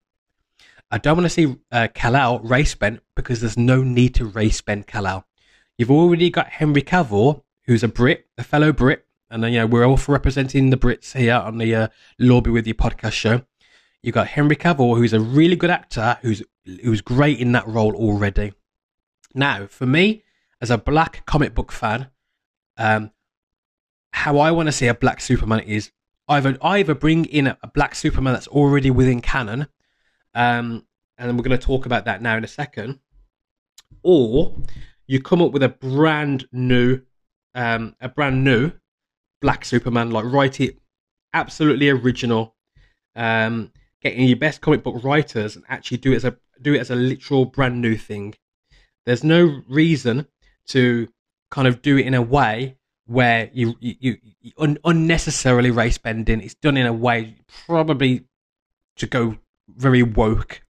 I 0.91 0.99
don't 0.99 1.17
want 1.17 1.25
to 1.25 1.31
see 1.31 1.57
uh, 1.73 2.38
race 2.43 2.75
bent 2.75 3.00
because 3.17 3.41
there's 3.41 3.59
no 3.59 3.83
need 3.83 4.15
to 4.17 4.27
race 4.27 4.61
bend 4.61 4.87
Kal-El. 4.87 5.25
You've 5.79 5.91
already 5.91 6.29
got 6.29 6.49
Henry 6.49 6.83
Cavill, 6.83 7.43
who's 7.65 7.83
a 7.83 7.88
Brit, 7.88 8.27
a 8.37 8.45
fellow 8.45 8.73
Brit, 8.73 9.07
and 9.31 9.43
then, 9.43 9.53
you 9.53 9.59
know 9.59 9.67
we're 9.67 9.87
all 9.87 9.97
for 9.97 10.12
representing 10.12 10.71
the 10.71 10.77
Brits 10.77 11.17
here 11.17 11.35
on 11.35 11.59
the 11.59 11.75
uh, 11.75 11.88
Lobby 12.19 12.50
with 12.50 12.67
Your 12.67 12.75
podcast 12.75 13.12
show. 13.12 13.43
You've 14.03 14.15
got 14.15 14.29
Henry 14.29 14.57
Cavill, 14.57 14.97
who's 14.97 15.12
a 15.12 15.21
really 15.21 15.57
good 15.57 15.71
actor, 15.71 16.19
who's 16.23 16.43
who's 16.83 17.00
great 17.00 17.38
in 17.38 17.53
that 17.53 17.67
role 17.67 17.95
already. 17.95 18.53
Now, 19.35 19.67
for 19.67 19.87
me, 19.87 20.25
as 20.61 20.71
a 20.71 20.79
black 20.79 21.27
comic 21.27 21.55
book 21.55 21.73
fan, 21.73 22.09
um, 22.77 23.11
how 24.12 24.38
I 24.38 24.50
want 24.50 24.67
to 24.67 24.73
see 24.73 24.87
a 24.87 24.95
black 24.95 25.21
Superman 25.21 25.61
is 25.61 25.91
either 26.28 26.56
either 26.62 26.94
bring 26.94 27.25
in 27.26 27.49
a, 27.49 27.56
black 27.75 27.94
Superman 27.94 28.32
that's 28.32 28.49
already 28.49 28.90
within 28.90 29.20
canon, 29.20 29.66
um, 30.35 30.87
and 31.16 31.37
we're 31.37 31.44
going 31.44 31.58
to 31.58 31.66
talk 31.66 31.87
about 31.87 32.04
that 32.04 32.23
now 32.23 32.37
in 32.37 32.44
a 32.44 32.49
second, 32.49 33.00
or 34.02 34.54
you 35.06 35.20
come 35.20 35.42
up 35.42 35.52
with 35.52 35.62
a 35.62 35.68
brand 35.68 36.47
new, 36.52 37.00
um, 37.54 37.94
a 38.00 38.08
brand 38.08 38.44
new 38.44 38.73
black 39.40 39.64
Superman, 39.64 40.11
like 40.11 40.25
write 40.26 40.61
it 40.61 40.78
absolutely 41.32 41.88
original, 41.88 42.56
um, 43.16 43.73
getting 44.02 44.26
your 44.26 44.37
best 44.37 44.61
comic 44.61 44.82
book 44.82 45.02
writers 45.02 45.56
and 45.56 45.64
actually 45.68 45.97
do 45.97 46.12
it 46.12 46.16
as 46.16 46.25
a 46.25 46.37
do 46.61 46.75
it 46.75 46.80
as 46.80 46.90
a 46.90 46.97
literal 46.97 47.44
brand 47.44 47.80
new 47.80 47.97
thing. 47.97 48.35
There's 49.06 49.25
no 49.25 49.62
reason 49.68 50.26
to 50.68 51.08
kind 51.50 51.66
of 51.66 51.80
do 51.80 51.97
it 51.97 52.06
in 52.06 52.14
a 52.14 52.23
way 52.23 52.76
where 53.09 53.50
you 53.55 53.75
you, 53.81 54.19
you 54.41 54.53
un- 54.59 54.79
unnecessarily 54.85 55.71
race 55.71 55.99
bending. 55.99 56.43
It's 56.43 56.55
done 56.55 56.77
in 56.77 56.87
a 56.87 56.93
way 56.93 57.37
probably 57.67 58.27
to 58.97 59.07
go 59.07 59.38
very 59.67 60.03
woke 60.03 60.62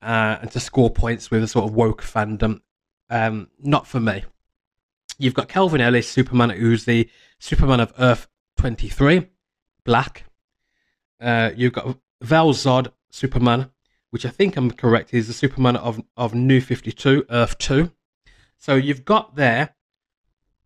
uh, 0.00 0.38
and 0.40 0.50
to 0.52 0.60
score 0.60 0.90
points 0.90 1.30
with 1.30 1.42
a 1.42 1.48
sort 1.48 1.68
of 1.68 1.74
woke 1.74 2.02
fandom. 2.02 2.60
Um, 3.10 3.48
not 3.58 3.86
for 3.86 3.98
me. 3.98 4.24
You've 5.18 5.34
got 5.34 5.48
Calvin 5.48 5.80
Ellis, 5.80 6.08
Superman, 6.08 6.50
who's 6.50 6.84
the 6.84 7.10
Superman 7.40 7.80
of 7.80 7.92
Earth 7.98 8.28
23, 8.58 9.26
black. 9.84 10.24
Uh, 11.20 11.50
you've 11.56 11.72
got 11.72 11.98
Val 12.20 12.52
Zod, 12.52 12.92
Superman, 13.10 13.70
which 14.10 14.24
I 14.24 14.28
think 14.28 14.56
I'm 14.56 14.70
correct, 14.70 15.12
is 15.12 15.26
the 15.26 15.32
Superman 15.32 15.74
of, 15.74 16.00
of 16.16 16.34
New 16.34 16.60
52, 16.60 17.26
Earth 17.30 17.58
2. 17.58 17.90
So 18.58 18.76
you've 18.76 19.04
got 19.04 19.34
there 19.34 19.74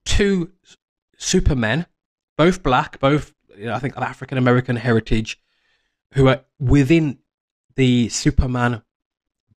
two 0.05 0.53
supermen, 1.23 1.87
both 2.37 2.63
black, 2.63 2.99
both 2.99 3.35
you 3.57 3.67
know, 3.67 3.75
I 3.75 3.79
think 3.79 3.97
of 3.97 4.03
African 4.03 4.39
American 4.39 4.77
heritage, 4.77 5.41
who 6.15 6.29
are 6.29 6.43
within 6.59 7.19
the 7.77 8.09
Superman 8.09 8.83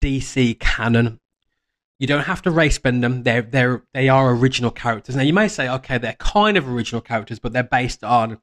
DC 0.00 0.59
canon. 0.61 1.21
You 1.99 2.06
don't 2.06 2.25
have 2.25 2.42
to 2.42 2.50
race 2.50 2.78
bend 2.78 3.02
them. 3.02 3.23
They're 3.23 3.42
they're 3.42 3.85
they 3.92 4.09
are 4.09 4.35
original 4.35 4.71
characters. 4.71 5.16
Now 5.16 5.23
you 5.23 5.33
may 5.33 5.49
say, 5.49 5.68
okay, 5.68 5.99
they're 5.99 6.14
kind 6.14 6.56
of 6.56 6.68
original 6.68 7.00
characters, 7.00 7.38
but 7.38 7.52
they're 7.52 7.62
based 7.62 8.04
on 8.04 8.38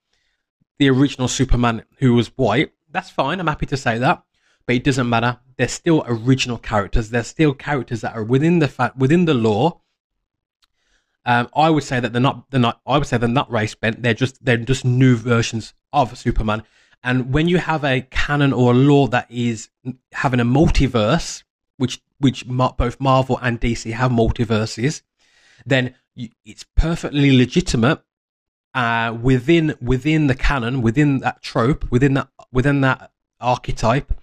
the 0.79 0.89
original 0.89 1.27
Superman 1.27 1.83
who 1.97 2.13
was 2.13 2.29
white. 2.37 2.71
That's 2.89 3.09
fine. 3.09 3.39
I'm 3.39 3.47
happy 3.47 3.67
to 3.67 3.77
say 3.77 3.97
that, 3.99 4.23
but 4.65 4.75
it 4.75 4.83
doesn't 4.83 5.07
matter. 5.07 5.39
They're 5.57 5.67
still 5.67 6.03
original 6.07 6.57
characters. 6.57 7.09
They're 7.09 7.23
still 7.23 7.53
characters 7.53 8.01
that 8.01 8.15
are 8.15 8.23
within 8.23 8.59
the 8.59 8.67
fa- 8.67 8.93
within 8.97 9.25
the 9.25 9.33
law 9.33 9.81
um, 11.25 11.49
I 11.55 11.69
would 11.69 11.83
say 11.83 11.99
that 11.99 12.13
they're 12.13 12.21
not. 12.21 12.49
They're 12.49 12.59
not. 12.59 12.81
I 12.85 12.97
would 12.97 13.07
say 13.07 13.17
they're 13.17 13.29
not 13.29 13.51
race 13.51 13.75
bent. 13.75 14.01
They're 14.01 14.13
just. 14.13 14.43
They're 14.43 14.57
just 14.57 14.85
new 14.85 15.15
versions 15.15 15.73
of 15.93 16.17
Superman. 16.17 16.63
And 17.03 17.33
when 17.33 17.47
you 17.47 17.57
have 17.57 17.83
a 17.83 18.01
canon 18.01 18.53
or 18.53 18.71
a 18.71 18.75
law 18.75 19.07
that 19.07 19.27
is 19.29 19.69
having 20.13 20.39
a 20.39 20.45
multiverse, 20.45 21.43
which 21.77 22.01
which 22.19 22.47
both 22.47 22.99
Marvel 22.99 23.39
and 23.41 23.59
DC 23.59 23.91
have 23.93 24.11
multiverses, 24.11 25.01
then 25.65 25.95
you, 26.15 26.29
it's 26.45 26.65
perfectly 26.75 27.35
legitimate 27.35 28.01
uh, 28.73 29.15
within 29.19 29.75
within 29.81 30.27
the 30.27 30.35
canon, 30.35 30.81
within 30.81 31.19
that 31.19 31.41
trope, 31.41 31.89
within 31.91 32.15
that 32.15 32.29
within 32.51 32.81
that 32.81 33.11
archetype. 33.39 34.13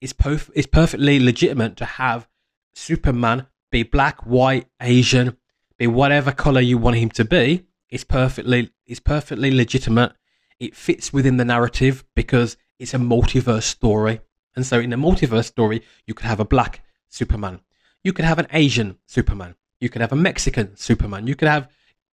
It's 0.00 0.12
perf- 0.12 0.50
it's 0.54 0.66
perfectly 0.66 1.20
legitimate 1.20 1.76
to 1.76 1.84
have 1.84 2.28
Superman 2.74 3.46
be 3.70 3.82
black, 3.82 4.20
white, 4.26 4.66
Asian, 4.80 5.36
be 5.80 5.86
whatever 5.86 6.30
color 6.30 6.60
you 6.60 6.76
want 6.76 6.96
him 6.96 7.08
to 7.08 7.24
be. 7.24 7.64
It's 7.88 8.04
perfectly 8.04 8.70
it's 8.86 9.00
perfectly 9.00 9.50
legitimate. 9.50 10.12
It 10.60 10.76
fits 10.76 11.12
within 11.12 11.38
the 11.38 11.44
narrative 11.44 12.04
because 12.14 12.58
it's 12.78 12.92
a 12.92 12.98
multiverse 12.98 13.62
story. 13.62 14.20
And 14.54 14.66
so 14.66 14.78
in 14.78 14.92
a 14.92 14.98
multiverse 14.98 15.46
story, 15.46 15.82
you 16.06 16.12
could 16.12 16.26
have 16.26 16.38
a 16.38 16.44
black 16.44 16.84
Superman. 17.08 17.60
You 18.04 18.12
could 18.12 18.26
have 18.26 18.38
an 18.38 18.46
Asian 18.52 18.98
Superman. 19.06 19.54
You 19.80 19.88
could 19.88 20.02
have 20.02 20.12
a 20.12 20.16
Mexican 20.16 20.76
Superman. 20.76 21.26
You 21.26 21.34
could 21.34 21.48
have 21.48 21.70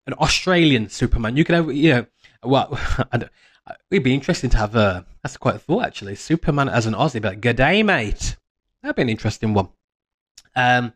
an 0.05 0.13
Australian 0.13 0.89
Superman. 0.89 1.35
You 1.35 1.43
could 1.43 1.55
have, 1.55 1.73
you 1.73 1.89
know, 1.89 2.05
well, 2.43 2.79
it'd 3.89 4.03
be 4.03 4.13
interesting 4.13 4.51
to 4.51 4.57
have 4.57 4.75
a, 4.75 5.07
that's 5.23 5.37
quite 5.37 5.55
a 5.55 5.59
thought 5.59 5.85
actually. 5.85 6.15
Superman 6.15 6.69
as 6.69 6.85
an 6.85 6.93
Aussie, 6.93 7.21
but 7.21 7.41
good 7.41 7.55
day, 7.55 7.81
mate. 7.81 8.37
That'd 8.83 8.95
be 8.95 9.01
an 9.01 9.09
interesting 9.09 9.55
one. 9.55 9.69
Um, 10.55 10.93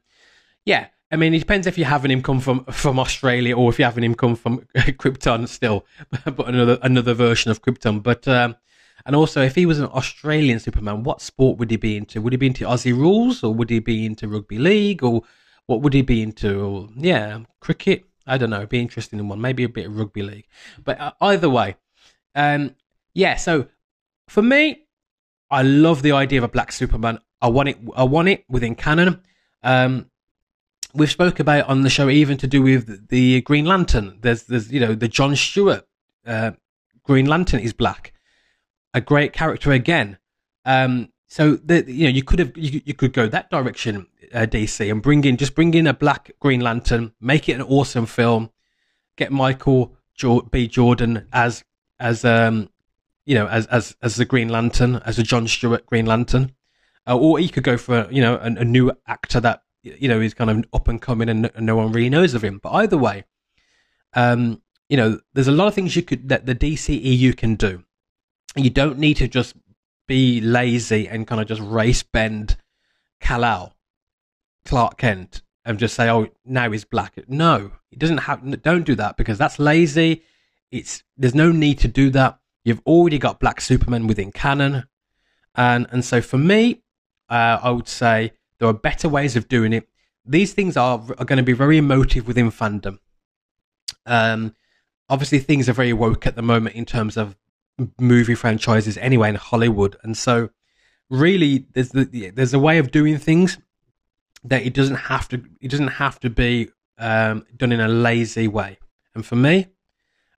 yeah, 0.66 0.88
I 1.12 1.16
mean, 1.16 1.34
it 1.34 1.40
depends 1.40 1.66
if 1.66 1.78
you're 1.78 1.88
having 1.88 2.12
him 2.12 2.22
come 2.22 2.40
from 2.40 2.64
from 2.66 3.00
Australia 3.00 3.58
or 3.58 3.70
if 3.70 3.80
you're 3.80 3.88
having 3.88 4.04
him 4.04 4.16
come 4.16 4.36
from 4.36 4.60
Krypton 4.76 5.48
still, 5.48 5.86
but 6.26 6.48
another 6.48 6.78
another 6.82 7.14
version 7.14 7.50
of 7.50 7.62
Krypton. 7.62 8.04
But 8.04 8.28
um, 8.28 8.56
and 9.06 9.16
also, 9.16 9.42
if 9.42 9.56
he 9.56 9.66
was 9.66 9.80
an 9.80 9.88
Australian 9.88 10.60
Superman, 10.60 11.04
what 11.04 11.22
sport 11.22 11.58
would 11.58 11.72
he 11.72 11.78
be 11.78 11.98
into? 11.98 12.22
Would 12.22 12.34
he 12.34 12.38
be 12.38 12.48
into 12.48 12.66
Aussie 12.66 12.96
rules, 12.96 13.44
or 13.44 13.54
would 13.54 13.70
he 13.70 13.80
be 13.80 14.06
into 14.06 14.28
rugby 14.28 14.60
league, 14.60 15.04
or 15.04 15.24
what 15.66 15.82
would 15.82 15.94
he 15.94 16.02
be 16.02 16.22
into? 16.22 16.62
Or, 16.62 16.90
yeah, 16.96 17.40
cricket. 17.60 18.06
I 18.28 18.38
don't 18.38 18.52
know. 18.52 18.58
It'd 18.58 18.70
be 18.70 18.80
interesting 18.80 19.18
in 19.18 19.28
one. 19.28 19.42
Maybe 19.42 19.64
a 19.64 19.70
bit 19.70 19.88
of 19.88 19.98
rugby 19.98 20.22
league. 20.22 20.48
But 20.84 21.00
uh, 21.00 21.14
either 21.22 21.50
way, 21.50 21.78
um, 22.36 22.76
yeah. 23.16 23.36
So 23.36 23.68
for 24.28 24.44
me, 24.44 24.84
I 25.50 25.64
love 25.64 26.04
the 26.04 26.12
idea 26.12 26.40
of 26.40 26.44
a 26.44 26.50
black 26.50 26.72
Superman. 26.72 27.20
I 27.42 27.48
want 27.48 27.70
it. 27.70 27.78
I 27.96 28.04
want 28.04 28.28
it 28.28 28.46
within 28.48 28.76
canon. 28.76 29.24
Um, 29.64 30.12
we've 30.94 31.12
spoke 31.12 31.40
about 31.40 31.68
on 31.68 31.82
the 31.82 31.90
show 31.90 32.10
even 32.10 32.38
to 32.38 32.48
do 32.48 32.62
with 32.62 33.10
the 33.10 33.42
Green 33.42 33.66
Lantern. 33.66 34.18
There's 34.22 34.44
there's 34.44 34.72
you 34.72 34.80
know 34.80 34.96
the 34.96 35.08
John 35.08 35.36
Stewart 35.36 35.88
uh, 36.26 36.52
Green 37.04 37.26
Lantern 37.26 37.60
is 37.60 37.74
black, 37.74 38.14
a 38.94 39.02
great 39.02 39.34
character 39.34 39.72
again. 39.72 40.18
Um, 40.66 41.10
so 41.28 41.56
the, 41.56 41.90
you 41.92 42.06
know 42.06 42.12
you 42.12 42.24
could 42.24 42.40
have 42.40 42.58
you, 42.58 42.82
you 42.86 42.94
could 42.94 43.14
go 43.14 43.28
that 43.28 43.50
direction, 43.50 44.08
uh, 44.34 44.46
DC, 44.50 44.92
and 44.92 45.02
bring 45.02 45.24
in 45.24 45.38
just 45.38 45.56
bring 45.56 45.74
in 45.74 45.88
a 45.88 45.94
black 45.94 46.32
Green 46.40 46.62
Lantern, 46.62 47.14
make 47.20 47.48
it 47.50 47.54
an 47.54 47.62
awesome 47.62 48.06
film, 48.06 48.50
get 49.16 49.32
Michael 49.32 49.96
B. 50.52 50.68
Jordan 50.68 51.28
as 51.32 51.64
as 52.00 52.26
um 52.26 52.70
you 53.26 53.36
know 53.36 53.48
as 53.48 53.68
as 53.68 53.96
as 54.02 54.16
the 54.16 54.26
Green 54.26 54.50
Lantern 54.50 54.96
as 55.06 55.20
a 55.20 55.24
John 55.24 55.48
Stewart 55.48 55.86
Green 55.86 56.06
Lantern, 56.06 56.54
uh, 57.08 57.18
or 57.18 57.40
you 57.40 57.50
could 57.50 57.64
go 57.64 57.78
for 57.78 58.08
you 58.12 58.22
know 58.22 58.36
a, 58.36 58.46
a 58.46 58.66
new 58.66 58.92
actor 59.08 59.40
that 59.40 59.64
you 59.84 60.08
know 60.08 60.20
he's 60.20 60.34
kind 60.34 60.50
of 60.50 60.66
up 60.74 60.88
and 60.88 61.02
coming 61.02 61.30
and, 61.30 61.52
no 61.60 61.76
one 61.76 61.92
really 61.92 62.10
knows 62.10 62.34
of 62.34 62.44
him. 62.44 62.60
But 62.62 62.74
either 62.74 62.98
way, 62.98 63.26
um, 64.14 64.62
you 64.88 64.98
know, 64.98 65.20
there's 65.34 65.48
a 65.48 65.54
lot 65.54 65.68
of 65.68 65.76
things 65.76 65.96
you 65.96 66.02
could 66.02 66.30
that 66.30 66.46
the 66.46 66.56
DCEU 66.56 67.36
can 67.38 67.56
do. 67.56 67.84
You 68.56 68.70
don't 68.70 68.98
need 68.98 69.16
to 69.18 69.28
just 69.28 69.56
be 70.08 70.42
lazy 70.42 71.08
and 71.08 71.28
kind 71.28 71.40
of 71.40 71.48
just 71.48 71.62
race 71.62 72.04
bend 72.04 72.58
Kal-El, 73.22 73.76
Clark 74.66 74.98
Kent, 74.98 75.44
and 75.64 75.78
just 75.78 75.96
say, 75.96 76.10
"Oh, 76.10 76.28
now 76.46 76.72
he's 76.72 76.86
black." 76.86 77.14
No, 77.28 77.72
it 77.92 78.00
doesn't 78.00 78.20
have. 78.20 78.62
Don't 78.64 78.86
do 78.86 78.96
that 78.96 79.18
because 79.18 79.38
that's 79.38 79.60
lazy. 79.60 80.24
It's 80.72 81.04
there's 81.18 81.36
no 81.36 81.52
need 81.52 81.80
to 81.80 81.88
do 81.88 82.10
that. 82.12 82.40
You've 82.64 82.82
already 82.86 83.20
got 83.20 83.40
Black 83.40 83.62
Superman 83.62 84.08
within 84.08 84.32
canon, 84.32 84.88
and 85.56 85.88
and 85.92 86.04
so 86.04 86.22
for 86.22 86.38
me, 86.38 86.82
uh, 87.30 87.60
I 87.62 87.70
would 87.70 87.88
say 87.88 88.34
there 88.60 88.68
are 88.68 88.74
better 88.74 89.10
ways 89.10 89.36
of 89.36 89.48
doing 89.48 89.74
it. 89.74 89.88
These 90.26 90.54
things 90.54 90.78
are, 90.78 91.02
are 91.18 91.26
going 91.26 91.38
to 91.38 91.44
be 91.44 91.54
very 91.54 91.78
emotive 91.78 92.28
within 92.28 92.52
fandom. 92.52 93.00
Um, 94.06 94.56
obviously, 95.10 95.40
things 95.40 95.68
are 95.68 95.74
very 95.74 95.94
woke 95.94 96.28
at 96.28 96.36
the 96.36 96.42
moment 96.42 96.76
in 96.76 96.86
terms 96.86 97.18
of 97.18 97.36
movie 98.00 98.36
franchises 98.36 98.98
anyway 98.98 99.30
in 99.30 99.36
Hollywood, 99.36 99.98
and 100.04 100.18
so 100.18 100.50
really 101.10 101.66
there's 101.74 101.90
the, 101.90 102.32
there's 102.36 102.54
a 102.54 102.60
way 102.60 102.78
of 102.78 102.92
doing 102.92 103.18
things 103.18 103.58
that 104.44 104.64
it 104.64 104.74
doesn't 104.74 104.96
have 104.96 105.28
to 105.30 105.44
it 105.60 105.70
doesn't 105.70 105.88
have 105.88 106.20
to 106.20 106.30
be 106.30 106.70
um, 106.98 107.46
done 107.56 107.72
in 107.72 107.80
a 107.80 107.88
lazy 107.88 108.48
way. 108.48 108.78
And 109.16 109.26
for 109.26 109.36
me, 109.36 109.68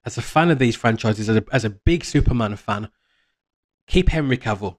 as 0.05 0.17
a 0.17 0.21
fan 0.21 0.49
of 0.49 0.59
these 0.59 0.75
franchises, 0.75 1.29
as 1.29 1.37
a, 1.37 1.43
as 1.51 1.65
a 1.65 1.69
big 1.69 2.05
Superman 2.05 2.55
fan, 2.55 2.89
keep 3.87 4.09
Henry 4.09 4.37
Cavill. 4.37 4.77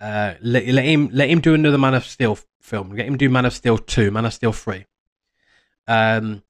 Uh, 0.00 0.34
let, 0.42 0.66
let 0.66 0.84
him 0.84 1.08
let 1.12 1.30
him 1.30 1.40
do 1.40 1.54
another 1.54 1.78
Man 1.78 1.94
of 1.94 2.04
Steel 2.04 2.38
film. 2.64 2.94
Get 2.96 3.06
him 3.06 3.16
do 3.16 3.28
Man 3.28 3.44
of 3.44 3.52
Steel 3.52 3.78
two, 3.78 4.10
Man 4.10 4.24
of 4.24 4.32
Steel 4.32 4.52
three. 4.52 4.86
Um, 5.86 6.42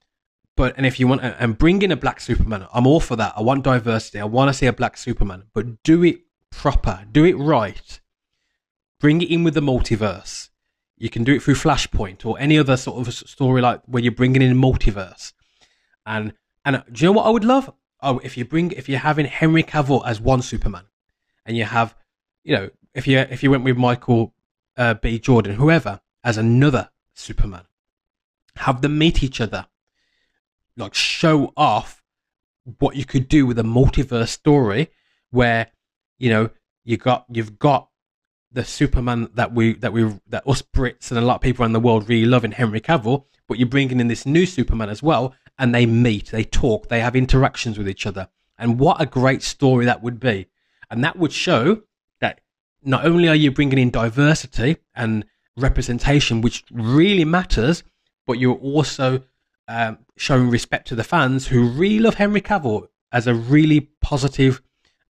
but 0.56 0.75
and 0.76 0.87
if 0.87 1.00
you 1.00 1.09
want 1.09 1.23
and 1.23 1.59
bring 1.59 1.83
in 1.83 1.90
a 1.90 1.97
black 1.97 2.21
Superman, 2.21 2.66
I'm 2.73 2.87
all 2.87 3.00
for 3.00 3.16
that. 3.16 3.35
I 3.37 3.42
want 3.42 3.64
diversity. 3.64 4.21
I 4.21 4.25
want 4.25 4.49
to 4.49 4.54
see 4.54 4.66
a 4.66 4.73
black 4.73 4.97
Superman, 4.97 5.44
but 5.52 5.83
do 5.83 6.04
it 6.04 6.21
proper, 6.50 7.04
do 7.11 7.25
it 7.25 7.35
right. 7.35 8.00
Bring 9.00 9.21
it 9.21 9.30
in 9.30 9.42
with 9.44 9.54
the 9.54 9.61
multiverse. 9.61 10.49
You 10.97 11.11
can 11.11 11.25
do 11.25 11.35
it 11.35 11.42
through 11.42 11.56
Flashpoint 11.56 12.25
or 12.25 12.38
any 12.38 12.56
other 12.56 12.76
sort 12.76 13.06
of 13.06 13.12
story 13.12 13.61
like 13.61 13.83
where 13.87 14.02
you're 14.02 14.12
bringing 14.12 14.40
in 14.40 14.56
multiverse. 14.56 15.33
And 16.06 16.35
and 16.64 16.83
do 16.92 17.04
you 17.04 17.09
know 17.09 17.18
what 17.18 17.26
I 17.26 17.30
would 17.30 17.44
love? 17.44 17.73
Oh, 18.00 18.21
if 18.23 18.37
you 18.37 18.44
bring 18.44 18.71
if 18.71 18.88
you're 18.88 19.00
having 19.00 19.26
Henry 19.26 19.64
Cavill 19.64 20.06
as 20.06 20.21
one 20.21 20.42
Superman, 20.42 20.85
and 21.44 21.56
you 21.56 21.64
have, 21.64 21.97
you 22.44 22.54
know, 22.54 22.71
if 22.94 23.09
you 23.09 23.18
if 23.18 23.42
you 23.42 23.50
went 23.50 23.64
with 23.64 23.76
Michael 23.76 24.33
uh, 24.76 24.94
B. 24.94 25.18
Jordan, 25.18 25.56
whoever, 25.56 26.00
as 26.25 26.38
another 26.38 26.90
Superman, 27.12 27.64
have 28.57 28.81
them 28.81 28.99
meet 28.99 29.23
each 29.23 29.40
other, 29.40 29.66
like 30.76 30.95
show 30.95 31.52
off 31.57 32.02
what 32.78 32.97
you 32.97 33.04
could 33.04 33.28
do 33.28 33.47
with 33.47 33.59
a 33.59 33.62
multiverse 33.62 34.28
story 34.28 34.90
where 35.31 35.69
you 36.19 36.31
know 36.31 36.49
you 36.85 36.97
got 36.97 37.26
you've 37.31 37.59
got 37.59 37.88
the 38.50 38.64
Superman 38.64 39.28
that 39.35 39.52
we 39.52 39.75
that 39.75 39.93
we 39.93 40.19
that 40.28 40.49
us 40.49 40.62
Brits 40.62 41.11
and 41.11 41.19
a 41.19 41.23
lot 41.23 41.37
of 41.37 41.40
people 41.43 41.62
around 41.62 41.73
the 41.73 41.81
world 41.81 42.09
really 42.09 42.26
love 42.26 42.45
in 42.45 42.52
Henry 42.52 42.81
Cavill, 42.81 43.26
but 43.47 43.59
you're 43.59 43.69
bringing 43.69 44.00
in 44.00 44.09
this 44.09 44.25
new 44.25 44.47
Superman 44.47 44.88
as 44.88 45.02
well, 45.02 45.35
and 45.59 45.75
they 45.75 45.87
meet, 45.87 46.31
they 46.31 46.45
talk, 46.45 46.88
they 46.88 47.00
have 47.00 47.14
interactions 47.16 47.76
with 47.76 47.88
each 47.88 48.07
other, 48.07 48.28
and 48.59 48.78
what 48.78 49.00
a 49.00 49.07
great 49.07 49.43
story 49.43 49.85
that 49.85 50.02
would 50.02 50.19
be, 50.19 50.47
and 50.90 51.04
that 51.04 51.19
would 51.19 51.33
show 51.33 51.83
that 52.21 52.40
not 52.83 53.04
only 53.04 53.28
are 53.28 53.35
you 53.35 53.50
bringing 53.50 53.78
in 53.78 53.90
diversity 53.90 54.76
and 54.95 55.25
representation, 55.56 56.40
which 56.40 56.64
really 56.70 57.25
matters, 57.25 57.84
but 58.26 58.38
you're 58.38 58.56
also 58.56 59.23
um, 59.68 59.99
showing 60.16 60.50
respect 60.50 60.88
to 60.88 60.94
the 60.94 61.04
fans 61.04 61.46
who 61.46 61.68
really 61.68 62.00
love 62.00 62.14
Henry 62.14 62.40
Cavill 62.40 62.88
as 63.12 63.26
a 63.26 63.34
really 63.34 63.88
positive 64.00 64.62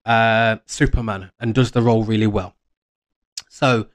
uh, 0.05 0.57
Superman 0.67 1.31
and 1.41 1.55
does 1.55 1.71
the 1.71 1.83
role 1.83 2.05
really 2.05 2.27
well. 2.27 2.55
So, 3.49 3.87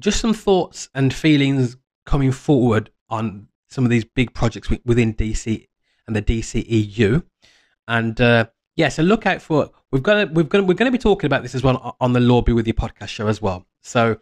just 0.00 0.20
some 0.20 0.34
thoughts 0.34 0.88
and 0.94 1.12
feelings 1.12 1.76
coming 2.04 2.30
forward 2.30 2.90
on 3.08 3.48
some 3.68 3.84
of 3.84 3.90
these 3.90 4.04
big 4.04 4.32
projects 4.34 4.70
within 4.84 5.14
DC 5.14 5.66
and 6.06 6.14
the 6.14 6.22
DCEU. 6.22 7.22
And 7.88 8.20
uh, 8.20 8.46
yeah, 8.76 8.88
so 8.88 9.02
look 9.02 9.26
out 9.26 9.42
for 9.42 9.70
we've 9.90 10.02
got 10.02 10.32
we've 10.32 10.48
got 10.48 10.66
we're 10.66 10.74
going 10.74 10.90
to 10.90 10.96
be 10.96 11.02
talking 11.02 11.26
about 11.26 11.42
this 11.42 11.54
as 11.54 11.62
well 11.62 11.96
on 12.00 12.12
the 12.12 12.20
Law 12.20 12.42
Be 12.42 12.52
With 12.52 12.66
You 12.66 12.74
podcast 12.74 13.08
show 13.08 13.26
as 13.26 13.40
well. 13.40 13.66
So 13.82 14.18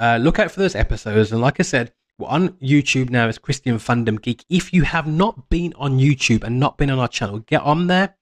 uh, 0.00 0.18
look 0.20 0.38
out 0.38 0.50
for 0.50 0.60
those 0.60 0.74
episodes. 0.74 1.30
And 1.30 1.40
like 1.40 1.60
I 1.60 1.62
said, 1.62 1.92
we're 2.18 2.28
on 2.28 2.50
YouTube 2.54 3.10
now 3.10 3.28
as 3.28 3.38
Christian 3.38 3.76
Fandom 3.76 4.20
Geek. 4.20 4.44
If 4.48 4.72
you 4.72 4.82
have 4.82 5.06
not 5.06 5.48
been 5.50 5.74
on 5.76 5.98
YouTube 5.98 6.42
and 6.42 6.58
not 6.58 6.78
been 6.78 6.90
on 6.90 6.98
our 6.98 7.08
channel, 7.08 7.40
get 7.40 7.62
on 7.62 7.86
there, 7.86 8.14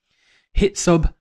hit 0.52 0.76
sub, 0.76 1.12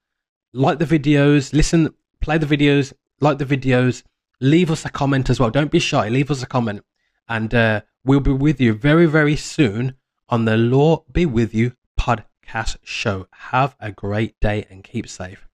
like 0.53 0.79
the 0.79 0.85
videos, 0.85 1.53
listen, 1.53 1.93
play 2.21 2.37
the 2.37 2.45
videos, 2.45 2.91
like 3.21 3.37
the 3.37 3.45
videos, 3.45 4.03
leave 4.41 4.71
us 4.71 4.83
a 4.85 4.89
comment 4.89 5.29
as 5.29 5.39
well. 5.39 5.49
Don't 5.49 5.71
be 5.71 5.79
shy, 5.79 6.09
leave 6.09 6.31
us 6.31 6.43
a 6.43 6.47
comment. 6.47 6.83
And 7.29 7.53
uh, 7.53 7.81
we'll 8.03 8.19
be 8.19 8.31
with 8.31 8.59
you 8.59 8.73
very, 8.73 9.05
very 9.05 9.35
soon 9.35 9.95
on 10.29 10.45
the 10.45 10.57
Law 10.57 11.03
Be 11.11 11.25
With 11.25 11.53
You 11.53 11.73
podcast 11.99 12.77
show. 12.83 13.27
Have 13.31 13.75
a 13.79 13.91
great 13.91 14.39
day 14.39 14.65
and 14.69 14.83
keep 14.83 15.07
safe. 15.07 15.47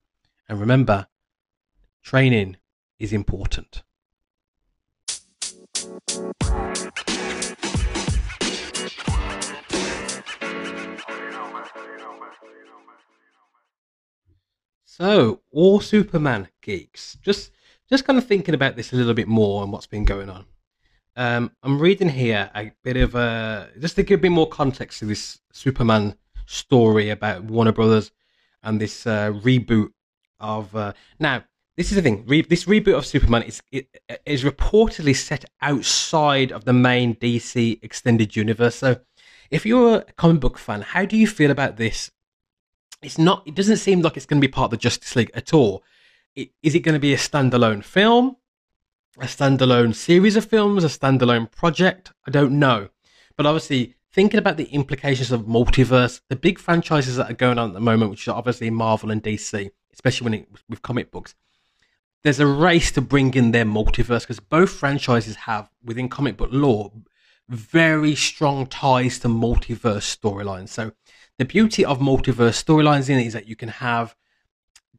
And 0.47 0.59
remember, 0.59 1.07
training 2.03 2.57
is 2.99 3.11
important. 3.11 3.83
So, 14.85 15.41
all 15.51 15.79
Superman 15.79 16.49
geeks, 16.61 17.17
just 17.23 17.49
just 17.89 18.05
kind 18.05 18.19
of 18.19 18.27
thinking 18.27 18.53
about 18.53 18.75
this 18.75 18.93
a 18.93 18.95
little 18.95 19.15
bit 19.15 19.27
more 19.27 19.63
and 19.63 19.71
what's 19.71 19.87
been 19.87 20.05
going 20.05 20.29
on. 20.29 20.45
Um, 21.15 21.51
I'm 21.63 21.79
reading 21.79 22.09
here 22.09 22.51
a 22.53 22.71
bit 22.83 22.97
of 22.97 23.15
a 23.15 23.71
just 23.79 23.95
to 23.95 24.03
give 24.03 24.19
a 24.19 24.21
bit 24.21 24.31
more 24.31 24.47
context 24.47 24.99
to 24.99 25.05
this 25.05 25.39
Superman 25.51 26.15
story 26.45 27.09
about 27.09 27.43
Warner 27.43 27.71
Brothers 27.71 28.11
and 28.61 28.79
this 28.79 29.07
uh, 29.07 29.31
reboot 29.31 29.89
of. 30.39 30.75
Uh, 30.75 30.93
now, 31.19 31.43
this 31.77 31.89
is 31.89 31.95
the 31.95 32.01
thing. 32.01 32.25
Re- 32.27 32.41
this 32.41 32.65
reboot 32.65 32.97
of 32.97 33.05
Superman 33.05 33.43
is 33.43 33.61
it, 33.71 33.87
is 34.25 34.43
reportedly 34.43 35.15
set 35.15 35.45
outside 35.61 36.51
of 36.51 36.65
the 36.65 36.73
main 36.73 37.15
DC 37.15 37.83
extended 37.83 38.35
universe. 38.35 38.75
So, 38.75 38.99
if 39.49 39.65
you're 39.65 39.97
a 39.97 40.13
comic 40.13 40.41
book 40.41 40.57
fan, 40.57 40.81
how 40.81 41.05
do 41.05 41.17
you 41.17 41.27
feel 41.27 41.51
about 41.51 41.77
this 41.77 42.11
it's 43.03 43.17
not. 43.17 43.43
It 43.45 43.55
doesn't 43.55 43.77
seem 43.77 44.01
like 44.01 44.17
it's 44.17 44.25
going 44.25 44.41
to 44.41 44.47
be 44.47 44.51
part 44.51 44.65
of 44.65 44.71
the 44.71 44.77
Justice 44.77 45.15
League 45.15 45.31
at 45.33 45.53
all. 45.53 45.83
It, 46.35 46.51
is 46.63 46.73
it 46.73 46.79
going 46.79 46.93
to 46.93 46.99
be 46.99 47.13
a 47.13 47.17
standalone 47.17 47.83
film, 47.83 48.37
a 49.19 49.25
standalone 49.25 49.93
series 49.93 50.35
of 50.35 50.45
films, 50.45 50.83
a 50.83 50.87
standalone 50.87 51.51
project? 51.51 52.11
I 52.25 52.31
don't 52.31 52.57
know. 52.57 52.89
But 53.35 53.45
obviously, 53.45 53.95
thinking 54.11 54.39
about 54.39 54.57
the 54.57 54.65
implications 54.65 55.31
of 55.31 55.41
multiverse, 55.41 56.21
the 56.29 56.35
big 56.35 56.57
franchises 56.59 57.17
that 57.17 57.29
are 57.29 57.35
going 57.35 57.59
on 57.59 57.69
at 57.69 57.73
the 57.73 57.79
moment, 57.79 58.11
which 58.11 58.27
are 58.27 58.35
obviously 58.35 58.69
Marvel 58.69 59.11
and 59.11 59.21
DC, 59.21 59.69
especially 59.93 60.25
when 60.25 60.33
it 60.33 60.47
with 60.69 60.81
comic 60.81 61.11
books, 61.11 61.35
there's 62.23 62.39
a 62.39 62.47
race 62.47 62.91
to 62.91 63.01
bring 63.01 63.33
in 63.33 63.51
their 63.51 63.65
multiverse 63.65 64.21
because 64.21 64.39
both 64.39 64.71
franchises 64.71 65.35
have 65.35 65.69
within 65.83 66.09
comic 66.09 66.37
book 66.37 66.49
lore 66.51 66.91
very 67.49 68.15
strong 68.15 68.65
ties 68.65 69.19
to 69.19 69.27
multiverse 69.27 70.17
storylines. 70.17 70.69
So 70.69 70.93
the 71.37 71.45
beauty 71.45 71.83
of 71.83 71.99
multiverse 71.99 72.63
storylines 72.63 73.09
in 73.09 73.19
it 73.19 73.27
is 73.27 73.33
that 73.33 73.47
you 73.47 73.55
can 73.55 73.69
have 73.69 74.15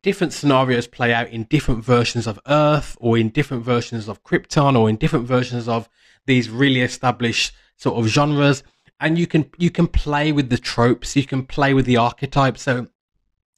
different 0.02 0.34
scenarios 0.34 0.86
play 0.86 1.14
out 1.14 1.28
in 1.30 1.44
different 1.44 1.82
versions 1.82 2.26
of 2.26 2.38
Earth 2.46 2.96
or 3.00 3.16
in 3.16 3.30
different 3.30 3.64
versions 3.64 4.08
of 4.08 4.22
Krypton 4.22 4.78
or 4.78 4.90
in 4.90 4.96
different 4.96 5.26
versions 5.26 5.66
of 5.66 5.88
these 6.26 6.50
really 6.50 6.82
established 6.82 7.54
sort 7.76 7.98
of 7.98 8.06
genres. 8.06 8.62
And 9.00 9.18
you 9.18 9.26
can 9.26 9.50
you 9.58 9.70
can 9.70 9.86
play 9.86 10.30
with 10.30 10.50
the 10.50 10.58
tropes, 10.58 11.16
you 11.16 11.24
can 11.24 11.46
play 11.46 11.72
with 11.72 11.86
the 11.86 11.96
archetypes. 11.96 12.62
So 12.62 12.88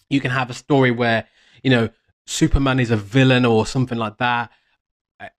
you 0.08 0.20
can 0.20 0.30
have 0.30 0.48
a 0.48 0.54
story 0.54 0.92
where, 0.92 1.26
you 1.62 1.70
know, 1.70 1.88
Superman 2.26 2.80
is 2.80 2.90
a 2.90 2.96
villain 2.96 3.44
or 3.44 3.66
something 3.66 3.98
like 3.98 4.18
that. 4.18 4.50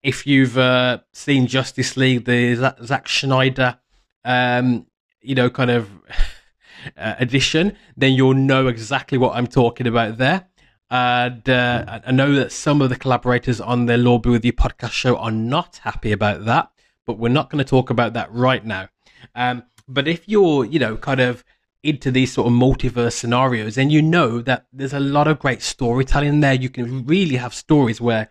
If 0.02 0.26
you've 0.26 0.58
uh, 0.58 1.00
seen 1.14 1.48
Justice 1.48 1.98
League, 1.98 2.26
the 2.26 2.76
Zack 2.84 3.08
Snyder, 3.08 3.80
um, 4.26 4.88
you 5.22 5.36
know, 5.36 5.50
kind 5.50 5.70
of 5.70 5.90
uh, 6.98 7.16
edition, 7.20 7.78
then 7.96 8.14
you'll 8.14 8.34
know 8.34 8.68
exactly 8.68 9.18
what 9.18 9.36
I'm 9.36 9.48
talking 9.48 9.88
about 9.88 10.18
there. 10.18 10.48
And 10.90 11.48
uh, 11.50 12.00
I 12.06 12.12
know 12.12 12.34
that 12.36 12.52
some 12.52 12.82
of 12.82 12.90
the 12.90 12.96
collaborators 12.96 13.60
on 13.60 13.86
the 13.86 13.98
Law 13.98 14.20
Be 14.20 14.30
With 14.30 14.46
You 14.46 14.54
podcast 14.54 14.92
show 14.92 15.18
are 15.18 15.32
not 15.32 15.78
happy 15.84 16.14
about 16.14 16.46
that, 16.46 16.72
but 17.06 17.18
we're 17.18 17.30
not 17.30 17.50
going 17.50 17.64
to 17.64 17.70
talk 17.70 17.90
about 17.90 18.14
that 18.14 18.32
right 18.32 18.66
now. 18.66 18.88
Um, 19.36 19.64
but 19.88 20.08
if 20.08 20.28
you're, 20.28 20.64
you 20.64 20.80
know, 20.80 20.96
kind 20.96 21.20
of 21.20 21.44
into 21.88 22.12
these 22.12 22.34
sort 22.34 22.48
of 22.48 22.54
multiverse 22.54 23.14
scenarios, 23.14 23.76
then 23.76 23.90
you 23.90 24.02
know 24.02 24.42
that 24.42 24.66
there's 24.74 24.94
a 24.94 25.00
lot 25.00 25.28
of 25.28 25.40
great 25.40 25.62
storytelling 25.62 26.42
there. 26.42 26.54
You 26.54 26.70
can 26.70 27.06
really 27.06 27.38
have 27.38 27.54
stories 27.54 28.02
where 28.02 28.30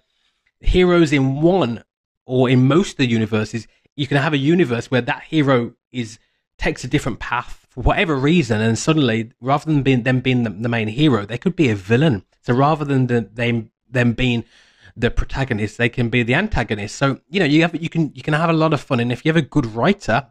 heroes 0.61 1.12
in 1.12 1.40
one 1.40 1.83
or 2.27 2.51
in 2.51 2.69
most 2.69 2.92
of 2.92 2.97
the 2.99 3.07
universes, 3.07 3.66
you 3.97 4.07
can 4.07 4.19
have 4.19 4.35
a 4.35 4.38
universe 4.38 4.90
where 4.90 5.01
that 5.01 5.23
hero 5.23 5.73
is 5.90 6.19
takes 6.59 6.85
a 6.85 6.88
different 6.88 7.19
path 7.19 7.66
for 7.71 7.83
whatever 7.83 8.16
reason, 8.16 8.61
and 8.61 8.79
suddenly, 8.79 9.33
rather 9.40 9.66
than 9.66 9.83
being 9.83 10.03
them 10.03 10.21
being 10.21 10.42
the, 10.42 10.51
the 10.51 10.69
main 10.69 10.88
hero, 10.88 11.25
they 11.25 11.38
could 11.38 11.57
be 11.57 11.71
a 11.71 11.75
villain. 11.75 12.25
So 12.42 12.55
rather 12.55 12.85
than 12.85 13.07
the, 13.07 13.29
them 13.33 13.71
them 13.88 14.12
being 14.12 14.45
the 14.97 15.11
protagonist, 15.11 15.79
they 15.79 15.88
can 15.88 16.09
be 16.09 16.23
the 16.23 16.35
antagonist. 16.35 16.97
So 16.97 17.21
you 17.29 17.40
know, 17.40 17.47
you 17.47 17.62
have 17.62 17.75
you 17.81 17.88
can 17.88 18.12
you 18.14 18.23
can 18.23 18.35
have 18.35 18.51
a 18.51 18.55
lot 18.55 18.75
of 18.75 18.81
fun, 18.81 19.01
and 19.01 19.12
if 19.12 19.25
you 19.25 19.31
have 19.31 19.37
a 19.37 19.42
good 19.42 19.66
writer, 19.66 20.31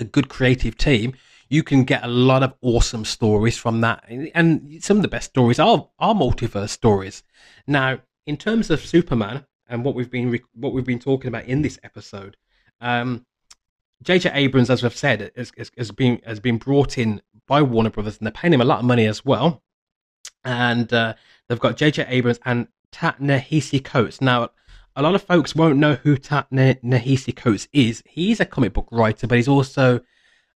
a 0.00 0.04
good 0.04 0.28
creative 0.28 0.76
team, 0.76 1.14
you 1.52 1.62
can 1.62 1.84
get 1.84 2.02
a 2.02 2.08
lot 2.08 2.42
of 2.42 2.54
awesome 2.62 3.04
stories 3.04 3.58
from 3.58 3.82
that. 3.82 4.02
And 4.08 4.82
some 4.82 4.96
of 4.96 5.02
the 5.02 5.08
best 5.08 5.28
stories 5.28 5.58
are 5.58 5.86
are 5.98 6.14
multiverse 6.14 6.70
stories. 6.70 7.22
Now, 7.66 8.00
in 8.26 8.38
terms 8.38 8.70
of 8.70 8.80
Superman 8.80 9.44
and 9.68 9.84
what 9.84 9.94
we've 9.94 10.10
been 10.10 10.40
what 10.54 10.72
we've 10.72 10.86
been 10.86 10.98
talking 10.98 11.28
about 11.28 11.44
in 11.44 11.60
this 11.60 11.78
episode, 11.82 12.38
um, 12.80 13.26
J.J. 14.02 14.30
Abrams, 14.32 14.70
as 14.70 14.82
we've 14.82 14.96
said, 14.96 15.30
has, 15.36 15.52
has, 15.76 15.90
been 15.90 16.22
has 16.24 16.40
been 16.40 16.56
brought 16.56 16.96
in 16.96 17.20
by 17.46 17.60
Warner 17.60 17.90
Brothers, 17.90 18.16
and 18.16 18.26
they're 18.26 18.32
paying 18.32 18.54
him 18.54 18.62
a 18.62 18.64
lot 18.64 18.78
of 18.78 18.86
money 18.86 19.06
as 19.06 19.22
well. 19.22 19.62
And 20.44 20.90
uh, 20.90 21.14
they've 21.48 21.60
got 21.60 21.76
J.J. 21.76 22.06
Abrams 22.08 22.40
and 22.46 22.68
Ta-Nehisi 22.92 23.84
Coates. 23.84 24.22
Now, 24.22 24.48
a 24.96 25.02
lot 25.02 25.14
of 25.14 25.22
folks 25.22 25.54
won't 25.54 25.78
know 25.78 25.94
who 25.96 26.16
Ta-Nehisi 26.16 27.36
Coates 27.36 27.68
is. 27.72 28.02
He's 28.06 28.40
a 28.40 28.46
comic 28.46 28.72
book 28.72 28.88
writer, 28.90 29.26
but 29.26 29.36
he's 29.36 29.48
also, 29.48 30.00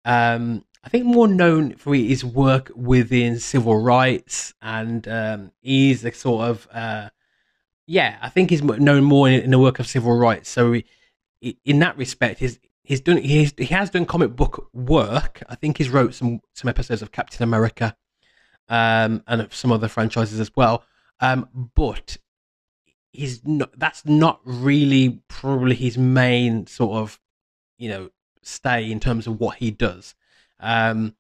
um, 0.05 0.65
I 0.85 0.89
think, 0.89 1.05
more 1.05 1.29
known 1.29 1.77
for 1.77 1.95
his 1.95 2.25
work 2.25 2.71
within 2.75 3.39
civil 3.39 3.81
rights, 3.81 4.53
and 4.61 5.07
um, 5.07 5.53
he's 5.61 6.05
a 6.05 6.13
sort 6.13 6.49
of, 6.49 6.69
uh, 6.73 7.11
yeah, 7.87 8.19
I 8.21 8.29
think 8.29 8.51
he's 8.51 8.63
known 8.63 9.05
more 9.05 9.29
in, 9.29 9.43
in, 9.43 9.51
the 9.51 9.61
work 9.61 9.79
of 9.79 9.87
civil 9.87 10.17
rights. 10.17 10.51
So, 10.51 10.73
he, 10.73 11.57
in 11.65 11.79
that 11.81 11.97
respect, 11.97 12.41
his 12.41 12.59
he's 12.85 13.01
done 13.01 13.19
he's, 13.19 13.55
he 13.57 13.67
has 13.67 13.91
done 13.91 14.07
comic 14.07 14.35
book 14.35 14.69
work. 14.73 15.43
I 15.49 15.55
think 15.55 15.79
he's 15.79 15.89
wrote 15.89 16.15
some 16.15 16.41
some 16.53 16.69
episodes 16.69 17.03
of 17.03 17.13
Captain 17.13 17.45
America, 17.45 17.97
um, 18.69 19.23
and 19.27 19.47
some 19.53 19.73
other 19.73 19.89
franchises 19.89 20.41
as 20.41 20.51
well. 20.57 20.85
Um, 21.21 21.71
but 21.75 22.17
he's 23.13 23.45
not. 23.45 23.71
That's 23.79 24.05
not 24.05 24.41
really 24.45 25.23
probably 25.29 25.77
his 25.77 25.97
main 25.97 26.67
sort 26.67 26.99
of 26.99 27.21
you 27.79 27.89
know 27.89 28.11
stay 28.43 28.91
in 28.91 28.99
terms 28.99 29.27
of 29.27 29.39
what 29.39 29.57
he 29.57 29.71
does. 29.71 30.15
Um, 30.63 31.15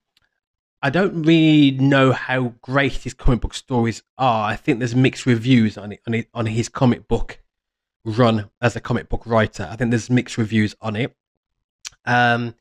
I 0.82 0.90
don't 0.90 1.22
really 1.22 1.72
know 1.72 2.12
how 2.12 2.54
great 2.60 2.94
his 2.94 3.14
comic 3.14 3.40
book 3.40 3.54
stories 3.54 4.02
are. 4.18 4.50
I 4.50 4.56
think 4.56 4.78
there's 4.78 4.96
mixed 4.96 5.26
reviews 5.26 5.78
on 5.78 5.92
it, 5.92 6.28
on, 6.34 6.46
his 6.46 6.68
comic 6.68 7.06
book 7.06 7.40
run 8.04 8.50
as 8.60 8.74
a 8.74 8.80
comic 8.80 9.08
book 9.08 9.24
writer. 9.24 9.68
I 9.70 9.76
think 9.76 9.90
there's 9.90 10.10
mixed 10.10 10.38
reviews 10.38 10.74
on 10.80 10.96
it. 10.96 11.14
Um, 12.04 12.54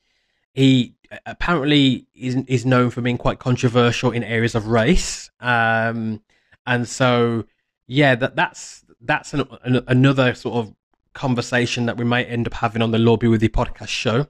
he 0.54 0.96
apparently 1.26 2.08
is 2.14 2.36
is 2.48 2.66
known 2.66 2.90
for 2.90 3.02
being 3.02 3.18
quite 3.18 3.40
controversial 3.40 4.12
in 4.12 4.24
areas 4.24 4.54
of 4.54 4.68
race, 4.68 5.32
um, 5.40 6.22
and 6.68 6.88
so 6.88 7.46
yeah, 7.88 8.14
that 8.16 8.36
that's 8.36 8.86
that's 9.02 9.34
an, 9.34 9.48
an, 9.64 9.84
another 9.88 10.36
sort 10.36 10.56
of 10.56 10.76
conversation 11.14 11.88
that 11.88 11.98
we 11.98 12.06
might 12.06 12.30
end 12.30 12.48
up 12.48 12.54
having 12.54 12.82
on 12.82 12.92
the 12.92 13.00
Lobby 13.00 13.28
With 13.28 13.42
the 13.42 13.50
podcast 13.50 13.88
show. 13.88 14.28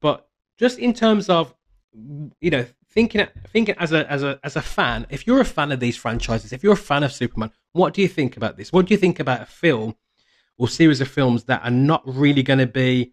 But 0.00 0.28
just 0.58 0.78
in 0.78 0.92
terms 0.92 1.28
of 1.30 1.54
you 1.92 2.50
know 2.50 2.64
thinking 2.88 3.26
thinking 3.48 3.74
as 3.78 3.92
a 3.92 4.10
as 4.10 4.22
a 4.22 4.38
as 4.44 4.56
a 4.56 4.62
fan, 4.62 5.06
if 5.10 5.26
you're 5.26 5.40
a 5.40 5.44
fan 5.44 5.72
of 5.72 5.80
these 5.80 5.96
franchises, 5.96 6.52
if 6.52 6.62
you're 6.62 6.74
a 6.74 6.76
fan 6.76 7.02
of 7.02 7.12
Superman, 7.12 7.50
what 7.72 7.94
do 7.94 8.02
you 8.02 8.08
think 8.08 8.36
about 8.36 8.56
this? 8.56 8.72
What 8.72 8.86
do 8.86 8.94
you 8.94 8.98
think 8.98 9.20
about 9.20 9.42
a 9.42 9.46
film 9.46 9.96
or 10.58 10.68
series 10.68 11.00
of 11.00 11.08
films 11.08 11.44
that 11.44 11.62
are 11.64 11.70
not 11.70 12.02
really 12.06 12.42
going 12.42 12.58
to 12.58 12.66
be 12.66 13.12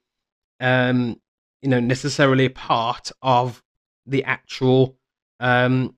um, 0.60 1.20
you 1.62 1.70
know 1.70 1.80
necessarily 1.80 2.46
a 2.46 2.50
part 2.50 3.12
of 3.22 3.64
the 4.06 4.24
actual 4.24 4.98
um, 5.40 5.96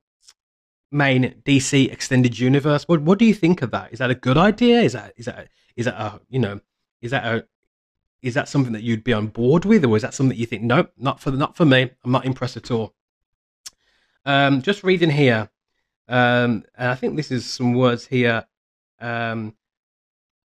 main 0.92 1.36
DC 1.46 1.92
extended 1.92 2.38
universe. 2.40 2.84
What 2.84 3.02
what 3.02 3.20
do 3.20 3.26
you 3.26 3.34
think 3.34 3.62
of 3.62 3.72
that? 3.72 3.92
Is 3.92 4.00
that 4.00 4.12
a 4.12 4.16
good 4.16 4.38
idea? 4.38 4.82
Is 4.82 4.94
that 4.94 5.14
is 5.18 5.26
that 5.26 5.50
is 5.76 5.86
that 5.86 6.00
a 6.00 6.22
you 6.30 6.40
know 6.40 6.60
is 7.02 7.12
that 7.12 7.26
a 7.26 7.46
is 8.22 8.34
that 8.34 8.50
something 8.50 8.74
that 8.74 8.84
you'd 8.84 9.04
be 9.04 9.14
on 9.14 9.28
board 9.28 9.66
with, 9.66 9.86
or 9.86 9.96
is 9.96 10.02
that 10.02 10.14
something 10.14 10.30
that 10.30 10.40
you 10.40 10.46
think 10.46 10.64
nope, 10.64 10.92
not 10.98 11.20
for 11.20 11.32
not 11.32 11.56
for 11.56 11.66
me? 11.66 11.90
I'm 12.04 12.12
not 12.12 12.26
impressed 12.26 12.58
at 12.58 12.72
all. 12.72 12.94
Um, 14.26 14.62
just 14.62 14.84
reading 14.84 15.10
here, 15.10 15.50
um, 16.08 16.64
and 16.76 16.90
I 16.90 16.96
think 16.96 17.16
this 17.16 17.32
is 17.32 17.46
some 17.46 17.74
words 17.74 18.06
here 18.08 18.46
um, 19.00 19.56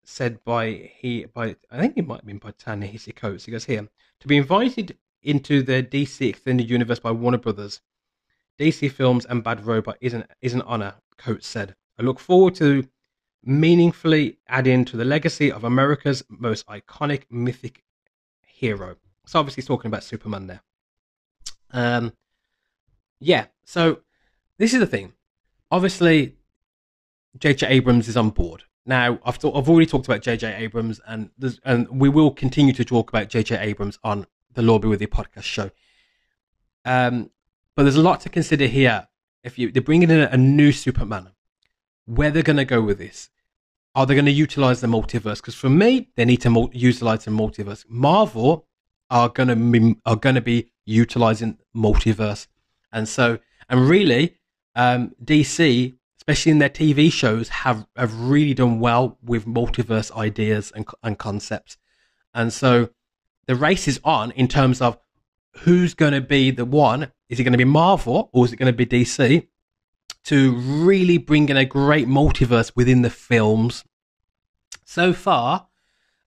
said 0.04 0.44
by 0.44 0.92
he 0.96 1.26
by 1.26 1.56
I 1.72 1.80
think 1.80 1.98
it 1.98 2.08
might 2.08 2.18
have 2.18 2.26
been 2.26 2.38
by 2.38 2.52
Ta-Nehisi 2.52 3.16
Coates. 3.16 3.46
He 3.46 3.52
goes 3.52 3.66
here 3.66 3.88
to 4.20 4.28
be 4.28 4.38
invited 4.38 4.98
into 5.24 5.64
the 5.64 5.82
DC 5.84 6.28
extended 6.30 6.70
universe 6.70 7.00
by 7.00 7.12
Warner 7.12 7.38
Brothers, 7.38 7.82
DC 8.60 8.92
Films, 8.92 9.26
and 9.26 9.44
Bad 9.44 9.66
Robot 9.66 9.98
is 10.02 10.14
an 10.14 10.26
is 10.42 10.54
an 10.54 10.62
honor. 10.62 10.96
Coates 11.18 11.48
said, 11.48 11.76
"I 11.98 12.04
look 12.04 12.20
forward 12.20 12.56
to 12.56 12.88
meaningfully 13.44 14.38
adding 14.48 14.86
to 14.86 14.98
the 14.98 15.06
legacy 15.06 15.52
of 15.52 15.64
America's 15.64 16.24
most 16.30 16.66
iconic 16.68 17.24
mythic 17.30 17.84
hero." 18.42 18.96
So 19.26 19.40
obviously, 19.40 19.62
he's 19.62 19.68
talking 19.68 19.90
about 19.90 20.04
Superman 20.04 20.48
there. 20.48 20.62
Um, 21.72 22.14
yeah. 23.20 23.46
So 23.66 24.02
this 24.58 24.74
is 24.74 24.80
the 24.80 24.88
thing. 24.88 25.14
Obviously, 25.72 26.36
J.J. 27.38 27.68
Abrams 27.68 28.08
is 28.08 28.18
on 28.18 28.30
board. 28.30 28.64
Now, 28.86 29.20
I've, 29.26 29.40
th- 29.40 29.54
I've 29.56 29.70
already 29.70 29.86
talked 29.86 30.06
about 30.06 30.22
J.J. 30.22 30.56
Abrams, 30.56 31.00
and 31.08 31.30
and 31.64 31.88
we 31.90 32.10
will 32.10 32.32
continue 32.32 32.74
to 32.74 32.86
talk 32.86 33.10
about 33.10 33.30
J.J. 33.30 33.58
Abrams 33.60 33.98
on 34.04 34.28
the 34.54 34.62
Lord 34.62 34.82
Be 34.82 34.88
With 34.88 35.02
You 35.02 35.08
podcast 35.08 35.44
show. 35.44 35.72
Um, 36.86 37.32
but 37.76 37.84
there's 37.84 37.96
a 37.96 38.02
lot 38.02 38.20
to 38.22 38.30
consider 38.30 38.68
here. 38.68 39.08
If 39.44 39.58
you 39.58 39.72
they're 39.72 39.82
bringing 39.82 40.10
in 40.10 40.22
a, 40.22 40.30
a 40.32 40.38
new 40.38 40.72
Superman, 40.72 41.32
where 42.06 42.30
they're 42.30 42.44
going 42.44 42.58
to 42.58 42.66
go 42.66 42.82
with 42.82 42.98
this? 42.98 43.30
Are 43.96 44.06
they 44.06 44.16
going 44.16 44.26
to 44.26 44.32
utilize 44.32 44.82
the 44.82 44.88
multiverse? 44.88 45.38
Because 45.38 45.56
for 45.56 45.70
me, 45.70 46.10
they 46.16 46.26
need 46.26 46.42
to 46.42 46.50
mul- 46.50 46.72
utilize 46.74 47.26
the 47.26 47.32
multiverse. 47.32 47.86
Marvel 47.88 48.68
are 49.10 49.30
going 49.30 49.50
to 49.50 49.56
be, 49.56 49.96
are 50.06 50.16
going 50.16 50.36
to 50.36 50.42
be 50.42 50.72
utilizing 50.86 51.60
multiverse, 51.76 52.48
and 52.92 53.08
so 53.08 53.40
and 53.70 53.88
really, 53.88 54.38
um, 54.76 55.14
DC 55.24 55.94
especially 56.24 56.54
in 56.54 56.60
their 56.60 56.70
TV 56.70 57.12
shows, 57.12 57.50
have 57.50 57.86
have 57.98 58.18
really 58.18 58.54
done 58.54 58.80
well 58.80 59.18
with 59.22 59.46
multiverse 59.46 60.10
ideas 60.16 60.72
and 60.74 60.88
and 61.04 61.20
concepts. 61.20 61.78
And 62.34 62.54
so 62.54 62.90
the 63.46 63.56
race 63.56 63.90
is 63.90 64.00
on 64.06 64.32
in 64.32 64.48
terms 64.48 64.80
of 64.80 64.98
who's 65.58 65.94
going 65.94 66.14
to 66.14 66.22
be 66.22 66.50
the 66.50 66.64
one. 66.64 67.12
Is 67.28 67.40
it 67.40 67.44
going 67.44 67.52
to 67.52 67.58
be 67.58 67.66
Marvel 67.66 68.30
or 68.32 68.46
is 68.46 68.54
it 68.54 68.56
going 68.56 68.72
to 68.72 68.86
be 68.86 68.86
DC 68.86 69.48
to 70.26 70.56
really 70.56 71.18
bring 71.18 71.50
in 71.50 71.58
a 71.58 71.66
great 71.66 72.08
multiverse 72.08 72.72
within 72.76 73.02
the 73.02 73.10
films? 73.10 73.84
So 74.86 75.14
far, 75.14 75.68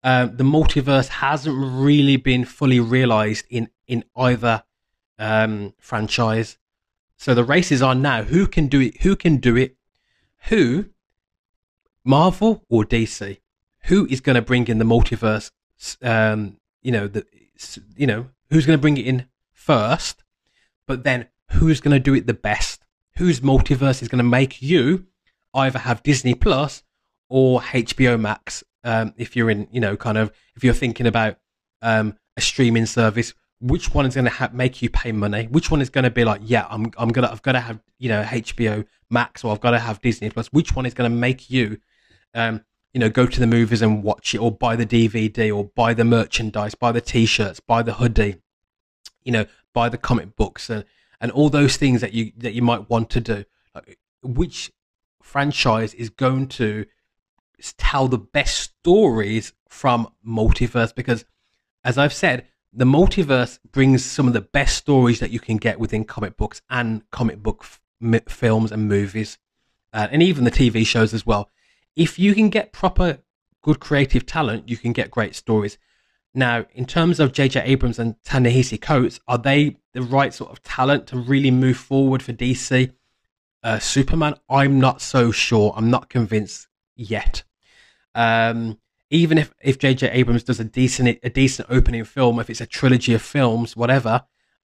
uh, 0.03 0.27
the 0.27 0.43
multiverse 0.43 1.08
hasn't 1.08 1.56
really 1.56 2.17
been 2.17 2.45
fully 2.45 2.79
realized 2.79 3.45
in 3.49 3.69
in 3.88 4.03
either 4.15 4.63
um, 5.19 5.73
franchise. 5.77 6.58
So 7.17 7.34
the 7.34 7.43
races 7.43 7.82
are 7.82 7.95
now. 7.95 8.23
Who 8.23 8.47
can 8.47 8.67
do 8.67 8.82
it? 8.82 9.01
Who 9.01 9.15
can 9.15 9.38
do 9.38 9.56
it? 9.56 9.77
who, 10.45 10.86
Marvel 12.03 12.63
or 12.69 12.84
DC, 12.84 13.38
who 13.86 14.06
is 14.08 14.21
going 14.21 14.36
to 14.36 14.41
bring 14.41 14.67
in 14.67 14.77
the 14.77 14.86
multiverse? 14.86 15.51
Um, 16.01 16.58
you 16.82 16.91
know, 16.91 17.08
the 17.08 17.25
you 17.95 18.08
know 18.08 18.27
who's 18.49 18.65
going 18.65 18.77
to 18.77 18.82
bring 18.82 18.97
it 18.97 19.06
in 19.06 19.27
first, 19.51 20.23
but 20.86 21.03
then 21.03 21.27
who's 21.51 21.79
going 21.79 21.93
to 21.93 21.99
do 21.99 22.13
it 22.13 22.27
the 22.27 22.34
best? 22.34 22.83
Whose 23.17 23.41
multiverse 23.41 24.02
is 24.02 24.08
going 24.08 24.17
to 24.17 24.23
make 24.23 24.62
you 24.62 25.06
either 25.54 25.80
have 25.80 26.04
Disney 26.04 26.34
Plus 26.34 26.84
or 27.30 27.62
HBO 27.62 28.19
Max? 28.19 28.63
Um, 28.84 29.13
if 29.17 29.36
you're 29.36 29.49
in, 29.49 29.67
you 29.71 29.80
know, 29.80 29.95
kind 29.95 30.17
of 30.17 30.32
if 30.56 30.63
you're 30.63 30.73
thinking 30.73 31.08
about 31.08 31.38
um, 31.82 32.17
a 32.36 32.41
streaming 32.41 32.86
service, 32.86 33.34
which 33.63 33.93
one 33.93 34.06
is 34.06 34.13
going 34.13 34.26
to 34.26 34.32
ha- 34.32 34.49
make 34.52 34.82
you 34.82 34.89
pay 34.89 35.12
money? 35.12 35.45
Which 35.45 35.71
one 35.71 35.82
is 35.82 35.89
going 35.89 36.04
to 36.04 36.10
be 36.10 36.26
like, 36.26 36.41
yeah, 36.43 36.67
I'm 36.69 36.91
I'm 36.97 37.10
gonna 37.10 37.30
I've 37.32 37.41
got 37.41 37.54
to 37.54 37.62
have 37.62 37.80
you 37.97 38.10
know 38.10 38.23
HBO 38.23 38.86
Max 39.10 39.43
or 39.43 39.54
I've 39.54 39.62
got 39.62 39.71
to 39.71 39.80
have 39.80 40.02
Disney 40.02 40.30
Plus. 40.30 40.47
Which 40.47 40.76
one 40.76 40.86
is 40.86 40.93
going 40.93 41.10
to 41.10 41.15
make 41.15 41.49
you, 41.49 41.80
um, 42.34 42.65
you 42.93 42.99
know, 42.99 43.10
go 43.10 43.26
to 43.26 43.39
the 43.39 43.47
movies 43.47 43.82
and 43.82 44.04
watch 44.04 44.34
it, 44.34 44.39
or 44.39 44.52
buy 44.52 44.76
the 44.76 44.86
DVD, 44.86 45.56
or 45.56 45.65
buy 45.76 45.93
the 45.93 46.04
merchandise, 46.04 46.76
buy 46.76 46.91
the 46.91 47.02
T-shirts, 47.02 47.60
buy 47.60 47.84
the 47.84 47.93
hoodie, 47.93 48.41
you 49.23 49.32
know, 49.32 49.45
buy 49.73 49.88
the 49.88 49.97
comic 49.97 50.36
books, 50.36 50.69
and 50.69 50.84
and 51.23 51.31
all 51.31 51.49
those 51.49 51.77
things 51.77 52.01
that 52.01 52.13
you 52.13 52.31
that 52.38 52.53
you 52.53 52.62
might 52.62 52.88
want 52.91 53.09
to 53.12 53.19
do. 53.19 53.45
Like, 53.73 53.97
which 54.21 54.71
franchise 55.23 55.95
is 55.95 56.12
going 56.12 56.49
to 56.49 56.86
tell 57.77 58.07
the 58.07 58.19
best 58.19 58.59
stories 58.59 59.53
from 59.67 60.09
multiverse? 60.27 60.93
Because, 60.93 61.25
as 61.83 61.97
I've 61.97 62.13
said 62.13 62.45
the 62.73 62.86
multiverse 62.86 63.59
brings 63.71 64.03
some 64.03 64.25
of 64.27 64.33
the 64.33 64.41
best 64.41 64.77
stories 64.77 65.19
that 65.19 65.29
you 65.29 65.39
can 65.39 65.57
get 65.57 65.79
within 65.79 66.03
comic 66.03 66.36
books 66.36 66.62
and 66.69 67.09
comic 67.12 67.38
book 67.38 67.59
f- 67.62 68.23
films 68.27 68.71
and 68.71 68.88
movies, 68.88 69.38
uh, 69.93 70.07
and 70.12 70.23
even 70.23 70.43
the 70.43 70.51
TV 70.51 70.86
shows 70.86 71.13
as 71.13 71.25
well. 71.25 71.51
If 71.95 72.17
you 72.17 72.33
can 72.33 72.49
get 72.49 72.73
proper 72.73 73.19
good 73.62 73.79
creative 73.79 74.25
talent, 74.25 74.67
you 74.67 74.75
can 74.75 74.91
get 74.91 75.12
great 75.12 75.36
stories. 75.36 75.77
Now, 76.36 76.65
in 76.74 76.86
terms 76.86 77.19
of 77.19 77.32
J.J. 77.32 77.62
Abrams 77.63 78.00
and 78.00 78.15
Ta-Nehisi 78.24 78.82
Coates, 78.82 79.19
are 79.28 79.38
they 79.38 79.78
the 79.93 80.02
right 80.02 80.34
sort 80.34 80.52
of 80.52 80.63
talent 80.63 81.08
to 81.08 81.17
really 81.17 81.52
move 81.52 81.78
forward 81.78 82.24
for 82.24 82.34
DC? 82.34 82.91
Uh, 83.62 83.80
Superman, 83.80 84.36
I'm 84.50 84.80
not 84.80 85.02
so 85.02 85.32
sure. 85.32 85.74
I'm 85.76 85.91
not 85.91 86.10
convinced 86.10 86.67
yet. 86.96 87.43
Um, 88.15 88.80
even 89.10 89.38
if 89.38 89.54
if 89.62 89.78
J.J. 89.78 90.10
Abrams 90.10 90.43
does 90.43 90.60
a 90.60 90.63
decent 90.63 91.19
a 91.22 91.30
decent 91.30 91.67
opening 91.69 92.04
film, 92.04 92.39
if 92.39 92.50
it's 92.50 92.62
a 92.62 92.65
trilogy 92.65 93.13
of 93.13 93.22
films, 93.22 93.78
whatever, 93.78 94.26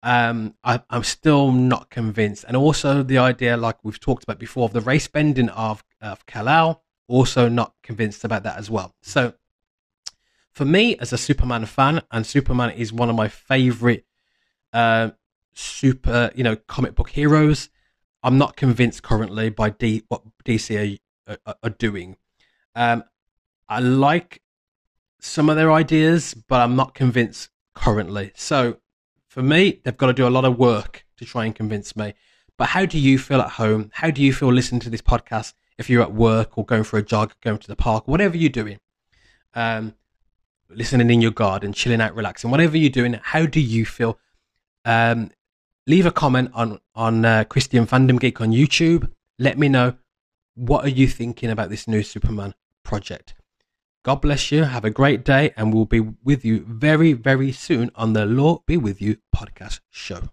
um, 0.02 0.54
I, 0.64 0.80
am 0.90 1.04
still 1.04 1.52
not 1.52 1.90
convinced. 1.90 2.44
And 2.48 2.56
also 2.56 3.02
the 3.02 3.18
idea, 3.18 3.56
like 3.58 3.76
we've 3.84 4.00
talked 4.00 4.22
about 4.22 4.38
before, 4.38 4.64
of 4.64 4.72
the 4.72 4.80
race 4.80 5.08
bending 5.08 5.50
of 5.50 5.84
of 6.00 6.24
Kal-El, 6.24 6.82
also 7.06 7.48
not 7.48 7.74
convinced 7.82 8.24
about 8.24 8.44
that 8.44 8.56
as 8.56 8.70
well. 8.70 8.94
So 9.02 9.34
for 10.52 10.64
me, 10.64 10.96
as 10.96 11.12
a 11.12 11.18
Superman 11.18 11.66
fan, 11.66 12.02
and 12.10 12.26
Superman 12.26 12.70
is 12.70 12.92
one 12.92 13.08
of 13.08 13.16
my 13.16 13.28
favorite 13.28 14.04
uh, 14.72 15.10
super, 15.54 16.30
you 16.34 16.44
know, 16.44 16.56
comic 16.56 16.94
book 16.94 17.10
heroes. 17.10 17.68
I'm 18.22 18.38
not 18.38 18.56
convinced 18.56 19.02
currently 19.02 19.48
by 19.50 19.70
D, 19.70 20.02
what 20.08 20.22
DC 20.44 20.98
are, 21.26 21.36
are, 21.46 21.54
are 21.62 21.70
doing. 21.70 22.16
Um, 22.74 23.04
I 23.68 23.80
like 23.80 24.42
some 25.20 25.48
of 25.48 25.56
their 25.56 25.72
ideas, 25.72 26.34
but 26.34 26.60
I'm 26.60 26.76
not 26.76 26.94
convinced 26.94 27.50
currently. 27.74 28.32
So 28.34 28.78
for 29.28 29.42
me, 29.42 29.80
they've 29.84 29.96
got 29.96 30.06
to 30.06 30.12
do 30.12 30.26
a 30.26 30.30
lot 30.30 30.44
of 30.44 30.58
work 30.58 31.06
to 31.18 31.24
try 31.24 31.44
and 31.44 31.54
convince 31.54 31.94
me. 31.96 32.14
But 32.56 32.70
how 32.70 32.84
do 32.84 32.98
you 32.98 33.18
feel 33.18 33.40
at 33.40 33.52
home? 33.52 33.90
How 33.94 34.10
do 34.10 34.22
you 34.22 34.32
feel 34.32 34.52
listening 34.52 34.80
to 34.82 34.90
this 34.90 35.00
podcast 35.00 35.54
if 35.78 35.88
you're 35.88 36.02
at 36.02 36.12
work 36.12 36.58
or 36.58 36.64
going 36.64 36.84
for 36.84 36.98
a 36.98 37.02
jog, 37.02 37.32
going 37.40 37.58
to 37.58 37.68
the 37.68 37.76
park, 37.76 38.06
whatever 38.06 38.36
you're 38.36 38.50
doing? 38.50 38.78
Um, 39.54 39.94
listening 40.72 41.10
in 41.10 41.20
your 41.20 41.30
garden, 41.30 41.72
chilling 41.72 42.00
out, 42.00 42.14
relaxing, 42.14 42.50
whatever 42.50 42.76
you're 42.76 42.90
doing, 42.90 43.18
how 43.22 43.46
do 43.46 43.60
you 43.60 43.84
feel? 43.84 44.18
Um, 44.84 45.30
leave 45.86 46.06
a 46.06 46.10
comment 46.10 46.50
on 46.54 46.78
on 46.94 47.24
uh, 47.24 47.44
Christian 47.44 47.86
Fandom 47.86 48.20
Geek 48.20 48.40
on 48.40 48.50
YouTube. 48.50 49.10
Let 49.38 49.58
me 49.58 49.68
know 49.68 49.94
what 50.54 50.84
are 50.84 50.90
you 50.90 51.08
thinking 51.08 51.50
about 51.50 51.70
this 51.70 51.88
new 51.88 52.02
Superman 52.02 52.54
project. 52.82 53.34
God 54.02 54.16
bless 54.16 54.50
you. 54.50 54.64
Have 54.64 54.84
a 54.84 54.90
great 54.90 55.24
day, 55.24 55.52
and 55.56 55.74
we'll 55.74 55.84
be 55.84 56.00
with 56.00 56.44
you 56.44 56.64
very, 56.66 57.12
very 57.12 57.52
soon 57.52 57.90
on 57.94 58.14
the 58.14 58.24
Lord 58.24 58.62
Be 58.66 58.76
With 58.76 59.02
You 59.02 59.18
podcast 59.34 59.80
show. 59.90 60.30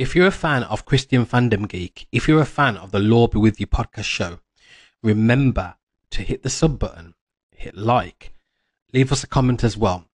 If 0.00 0.16
you're 0.16 0.28
a 0.28 0.30
fan 0.30 0.62
of 0.62 0.86
Christian 0.86 1.26
Fandom 1.26 1.68
Geek, 1.68 2.08
if 2.10 2.26
you're 2.26 2.40
a 2.40 2.46
fan 2.46 2.78
of 2.78 2.90
the 2.90 2.98
Lord 2.98 3.32
Be 3.32 3.38
With 3.38 3.60
You 3.60 3.66
podcast 3.66 4.04
show, 4.04 4.38
remember 5.02 5.74
to 6.12 6.22
hit 6.22 6.42
the 6.42 6.48
sub 6.48 6.78
button, 6.78 7.12
hit 7.54 7.76
like, 7.76 8.32
leave 8.94 9.12
us 9.12 9.22
a 9.24 9.26
comment 9.26 9.62
as 9.62 9.76
well. 9.76 10.06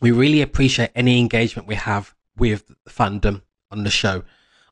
We 0.00 0.12
really 0.12 0.40
appreciate 0.40 0.92
any 0.94 1.18
engagement 1.18 1.66
we 1.66 1.74
have 1.74 2.14
with 2.36 2.68
the 2.84 2.90
fandom 2.92 3.42
on 3.72 3.82
the 3.82 3.90
show. 3.90 4.22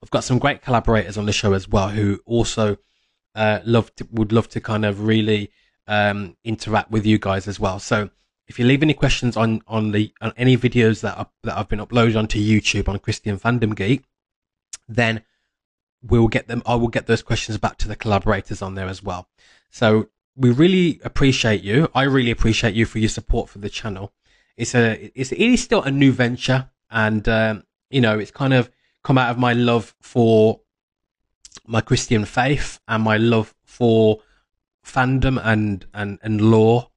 I've 0.00 0.10
got 0.10 0.22
some 0.22 0.38
great 0.38 0.62
collaborators 0.62 1.18
on 1.18 1.26
the 1.26 1.32
show 1.32 1.52
as 1.52 1.68
well 1.68 1.88
who 1.88 2.20
also 2.24 2.76
uh, 3.34 3.58
love 3.64 3.92
to, 3.96 4.06
would 4.12 4.30
love 4.30 4.48
to 4.50 4.60
kind 4.60 4.84
of 4.84 5.02
really 5.08 5.50
um, 5.88 6.36
interact 6.44 6.92
with 6.92 7.04
you 7.04 7.18
guys 7.18 7.48
as 7.48 7.58
well. 7.58 7.80
So 7.80 8.10
if 8.46 8.60
you 8.60 8.64
leave 8.64 8.84
any 8.84 8.94
questions 8.94 9.36
on 9.36 9.62
on 9.66 9.90
the 9.90 10.14
on 10.20 10.32
any 10.36 10.56
videos 10.56 11.00
that 11.00 11.18
are, 11.18 11.28
that 11.42 11.56
have 11.56 11.68
been 11.68 11.80
uploaded 11.80 12.16
onto 12.16 12.38
YouTube 12.38 12.88
on 12.88 13.00
Christian 13.00 13.40
Fandom 13.40 13.74
Geek, 13.74 14.04
then 14.88 15.22
we'll 16.02 16.28
get 16.28 16.48
them. 16.48 16.62
I 16.66 16.74
will 16.74 16.88
get 16.88 17.06
those 17.06 17.22
questions 17.22 17.58
back 17.58 17.76
to 17.78 17.88
the 17.88 17.96
collaborators 17.96 18.62
on 18.62 18.74
there 18.74 18.86
as 18.86 19.02
well. 19.02 19.28
So 19.70 20.08
we 20.36 20.50
really 20.50 21.00
appreciate 21.04 21.62
you. 21.62 21.88
I 21.94 22.02
really 22.02 22.30
appreciate 22.30 22.74
you 22.74 22.86
for 22.86 22.98
your 22.98 23.08
support 23.08 23.48
for 23.48 23.58
the 23.58 23.70
channel. 23.70 24.12
It's 24.56 24.74
a 24.74 25.10
it's 25.14 25.32
it 25.32 25.40
is 25.40 25.62
still 25.62 25.82
a 25.82 25.90
new 25.90 26.12
venture, 26.12 26.70
and 26.90 27.28
um, 27.28 27.64
you 27.90 28.00
know 28.00 28.18
it's 28.18 28.30
kind 28.30 28.54
of 28.54 28.70
come 29.02 29.18
out 29.18 29.30
of 29.30 29.38
my 29.38 29.52
love 29.52 29.94
for 30.00 30.60
my 31.66 31.80
Christian 31.80 32.24
faith 32.24 32.80
and 32.88 33.02
my 33.02 33.16
love 33.16 33.54
for 33.64 34.20
fandom 34.84 35.40
and 35.42 35.86
and 35.92 36.18
and 36.22 36.40
lore, 36.40 36.90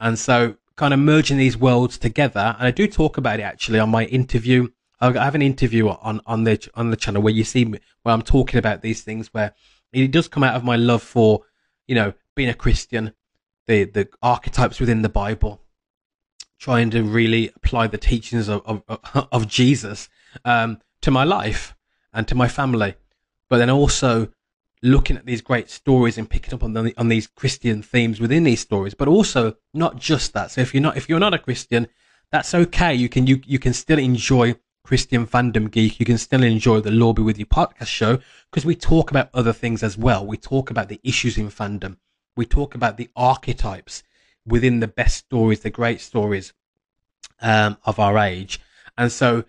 and 0.00 0.18
so 0.18 0.56
kind 0.76 0.94
of 0.94 1.00
merging 1.00 1.38
these 1.38 1.56
worlds 1.56 1.98
together. 1.98 2.56
And 2.58 2.66
I 2.66 2.70
do 2.70 2.86
talk 2.86 3.18
about 3.18 3.40
it 3.40 3.44
actually 3.44 3.78
on 3.78 3.90
my 3.90 4.04
interview. 4.06 4.68
I 5.02 5.24
have 5.24 5.34
an 5.34 5.42
interview 5.42 5.88
on 5.88 6.20
on 6.26 6.44
the 6.44 6.68
on 6.74 6.90
the 6.90 6.96
channel 6.96 7.22
where 7.22 7.32
you 7.32 7.44
see 7.44 7.64
me, 7.64 7.78
where 8.02 8.14
I'm 8.14 8.22
talking 8.22 8.58
about 8.58 8.82
these 8.82 9.02
things. 9.02 9.28
Where 9.34 9.54
it 9.92 10.10
does 10.10 10.28
come 10.28 10.44
out 10.44 10.54
of 10.54 10.64
my 10.64 10.76
love 10.76 11.02
for 11.02 11.42
you 11.86 11.94
know 11.94 12.14
being 12.34 12.48
a 12.48 12.54
Christian, 12.54 13.12
the 13.66 13.84
the 13.84 14.08
archetypes 14.22 14.80
within 14.80 15.02
the 15.02 15.08
Bible, 15.08 15.60
trying 16.58 16.90
to 16.90 17.02
really 17.02 17.50
apply 17.56 17.88
the 17.88 17.98
teachings 17.98 18.48
of 18.48 18.62
of, 18.64 18.82
of 19.32 19.48
Jesus. 19.48 20.08
Um, 20.44 20.80
to 21.02 21.10
my 21.10 21.24
life 21.24 21.74
and 22.12 22.26
to 22.28 22.34
my 22.34 22.48
family, 22.48 22.94
but 23.48 23.58
then 23.58 23.68
also 23.68 24.28
looking 24.82 25.16
at 25.16 25.26
these 25.26 25.42
great 25.42 25.70
stories 25.70 26.18
and 26.18 26.28
picking 26.28 26.54
up 26.54 26.64
on 26.64 26.72
the, 26.72 26.94
on 26.96 27.08
these 27.08 27.26
Christian 27.26 27.82
themes 27.82 28.20
within 28.20 28.42
these 28.42 28.60
stories, 28.60 28.94
but 28.94 29.06
also 29.06 29.56
not 29.74 29.96
just 29.96 30.32
that. 30.32 30.50
So 30.50 30.60
if 30.60 30.74
you're 30.74 30.82
not 30.82 30.96
if 30.96 31.08
you're 31.08 31.20
not 31.20 31.34
a 31.34 31.38
Christian, 31.38 31.86
that's 32.30 32.54
okay. 32.54 32.94
You 32.94 33.08
can 33.08 33.26
you 33.26 33.40
you 33.44 33.58
can 33.58 33.72
still 33.72 33.98
enjoy 33.98 34.56
Christian 34.84 35.26
fandom 35.26 35.70
geek. 35.70 36.00
You 36.00 36.06
can 36.06 36.18
still 36.18 36.42
enjoy 36.42 36.80
the 36.80 36.90
Lord 36.90 37.16
Be 37.16 37.22
With 37.22 37.38
You 37.38 37.46
podcast 37.46 37.86
show 37.86 38.18
because 38.50 38.64
we 38.64 38.74
talk 38.74 39.10
about 39.10 39.30
other 39.32 39.52
things 39.52 39.82
as 39.82 39.96
well. 39.96 40.26
We 40.26 40.36
talk 40.36 40.70
about 40.70 40.88
the 40.88 41.00
issues 41.02 41.38
in 41.38 41.48
fandom. 41.48 41.96
We 42.36 42.46
talk 42.46 42.74
about 42.74 42.96
the 42.96 43.08
archetypes 43.14 44.02
within 44.46 44.80
the 44.80 44.88
best 44.88 45.18
stories, 45.18 45.60
the 45.60 45.70
great 45.70 46.00
stories 46.00 46.52
um, 47.40 47.76
of 47.84 47.98
our 47.98 48.18
age. 48.18 48.60
And 48.96 49.12
so 49.12 49.44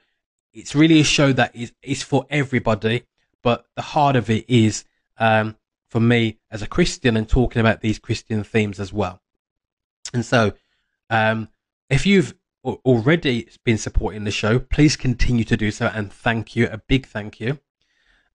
it's 0.53 0.75
really 0.75 0.99
a 0.99 1.05
show 1.05 1.33
that 1.33 1.55
is, 1.55 1.73
is 1.81 2.03
for 2.03 2.25
everybody, 2.29 3.03
but 3.41 3.65
the 3.75 3.81
heart 3.81 4.15
of 4.15 4.29
it 4.29 4.45
is 4.47 4.85
um, 5.17 5.55
for 5.89 5.99
me 5.99 6.39
as 6.51 6.61
a 6.61 6.67
Christian 6.67 7.17
and 7.17 7.27
talking 7.27 7.59
about 7.59 7.81
these 7.81 7.99
Christian 7.99 8.43
themes 8.43 8.79
as 8.79 8.93
well. 8.93 9.21
And 10.13 10.25
so, 10.25 10.53
um, 11.09 11.49
if 11.89 12.05
you've 12.05 12.33
already 12.63 13.47
been 13.63 13.77
supporting 13.77 14.23
the 14.23 14.31
show, 14.31 14.59
please 14.59 14.95
continue 14.95 15.43
to 15.43 15.57
do 15.57 15.71
so. 15.71 15.91
And 15.93 16.11
thank 16.11 16.55
you, 16.55 16.67
a 16.67 16.77
big 16.77 17.05
thank 17.05 17.39
you 17.39 17.59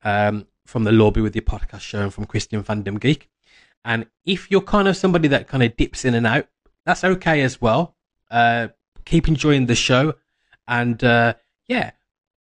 um, 0.02 0.46
from 0.66 0.84
the 0.84 0.92
Lobby 0.92 1.20
with 1.20 1.34
your 1.34 1.42
podcast 1.42 1.80
show 1.80 2.02
and 2.02 2.14
from 2.14 2.26
Christian 2.26 2.62
Fandom 2.62 3.00
Geek. 3.00 3.28
And 3.84 4.06
if 4.24 4.50
you're 4.50 4.60
kind 4.60 4.88
of 4.88 4.96
somebody 4.96 5.28
that 5.28 5.48
kind 5.48 5.62
of 5.62 5.76
dips 5.76 6.04
in 6.04 6.14
and 6.14 6.26
out, 6.26 6.48
that's 6.84 7.04
okay 7.04 7.42
as 7.42 7.60
well. 7.60 7.96
Uh, 8.30 8.68
keep 9.04 9.28
enjoying 9.28 9.66
the 9.66 9.74
show. 9.74 10.14
And 10.66 11.02
uh, 11.02 11.34
yeah, 11.66 11.92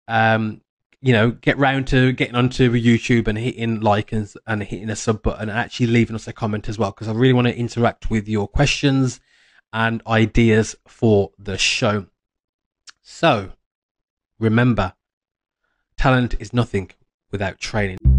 um, 0.06 0.60
you 1.00 1.12
know, 1.12 1.30
get 1.30 1.58
round 1.58 1.86
to 1.88 2.12
getting 2.12 2.34
onto 2.34 2.72
YouTube 2.72 3.28
and 3.28 3.38
hitting 3.38 3.80
like 3.80 4.12
and, 4.12 4.30
and 4.46 4.62
hitting 4.62 4.90
a 4.90 4.96
sub 4.96 5.22
button 5.22 5.48
and 5.48 5.58
actually 5.58 5.86
leaving 5.86 6.16
us 6.16 6.26
a 6.26 6.32
comment 6.32 6.68
as 6.68 6.78
well 6.78 6.90
because 6.90 7.08
I 7.08 7.12
really 7.12 7.32
want 7.32 7.46
to 7.46 7.56
interact 7.56 8.10
with 8.10 8.28
your 8.28 8.48
questions 8.48 9.20
and 9.72 10.02
ideas 10.06 10.76
for 10.86 11.30
the 11.38 11.58
show. 11.58 12.06
So, 13.02 13.52
remember, 14.38 14.94
talent 15.96 16.34
is 16.38 16.52
nothing 16.52 16.90
without 17.30 17.58
training. 17.58 18.17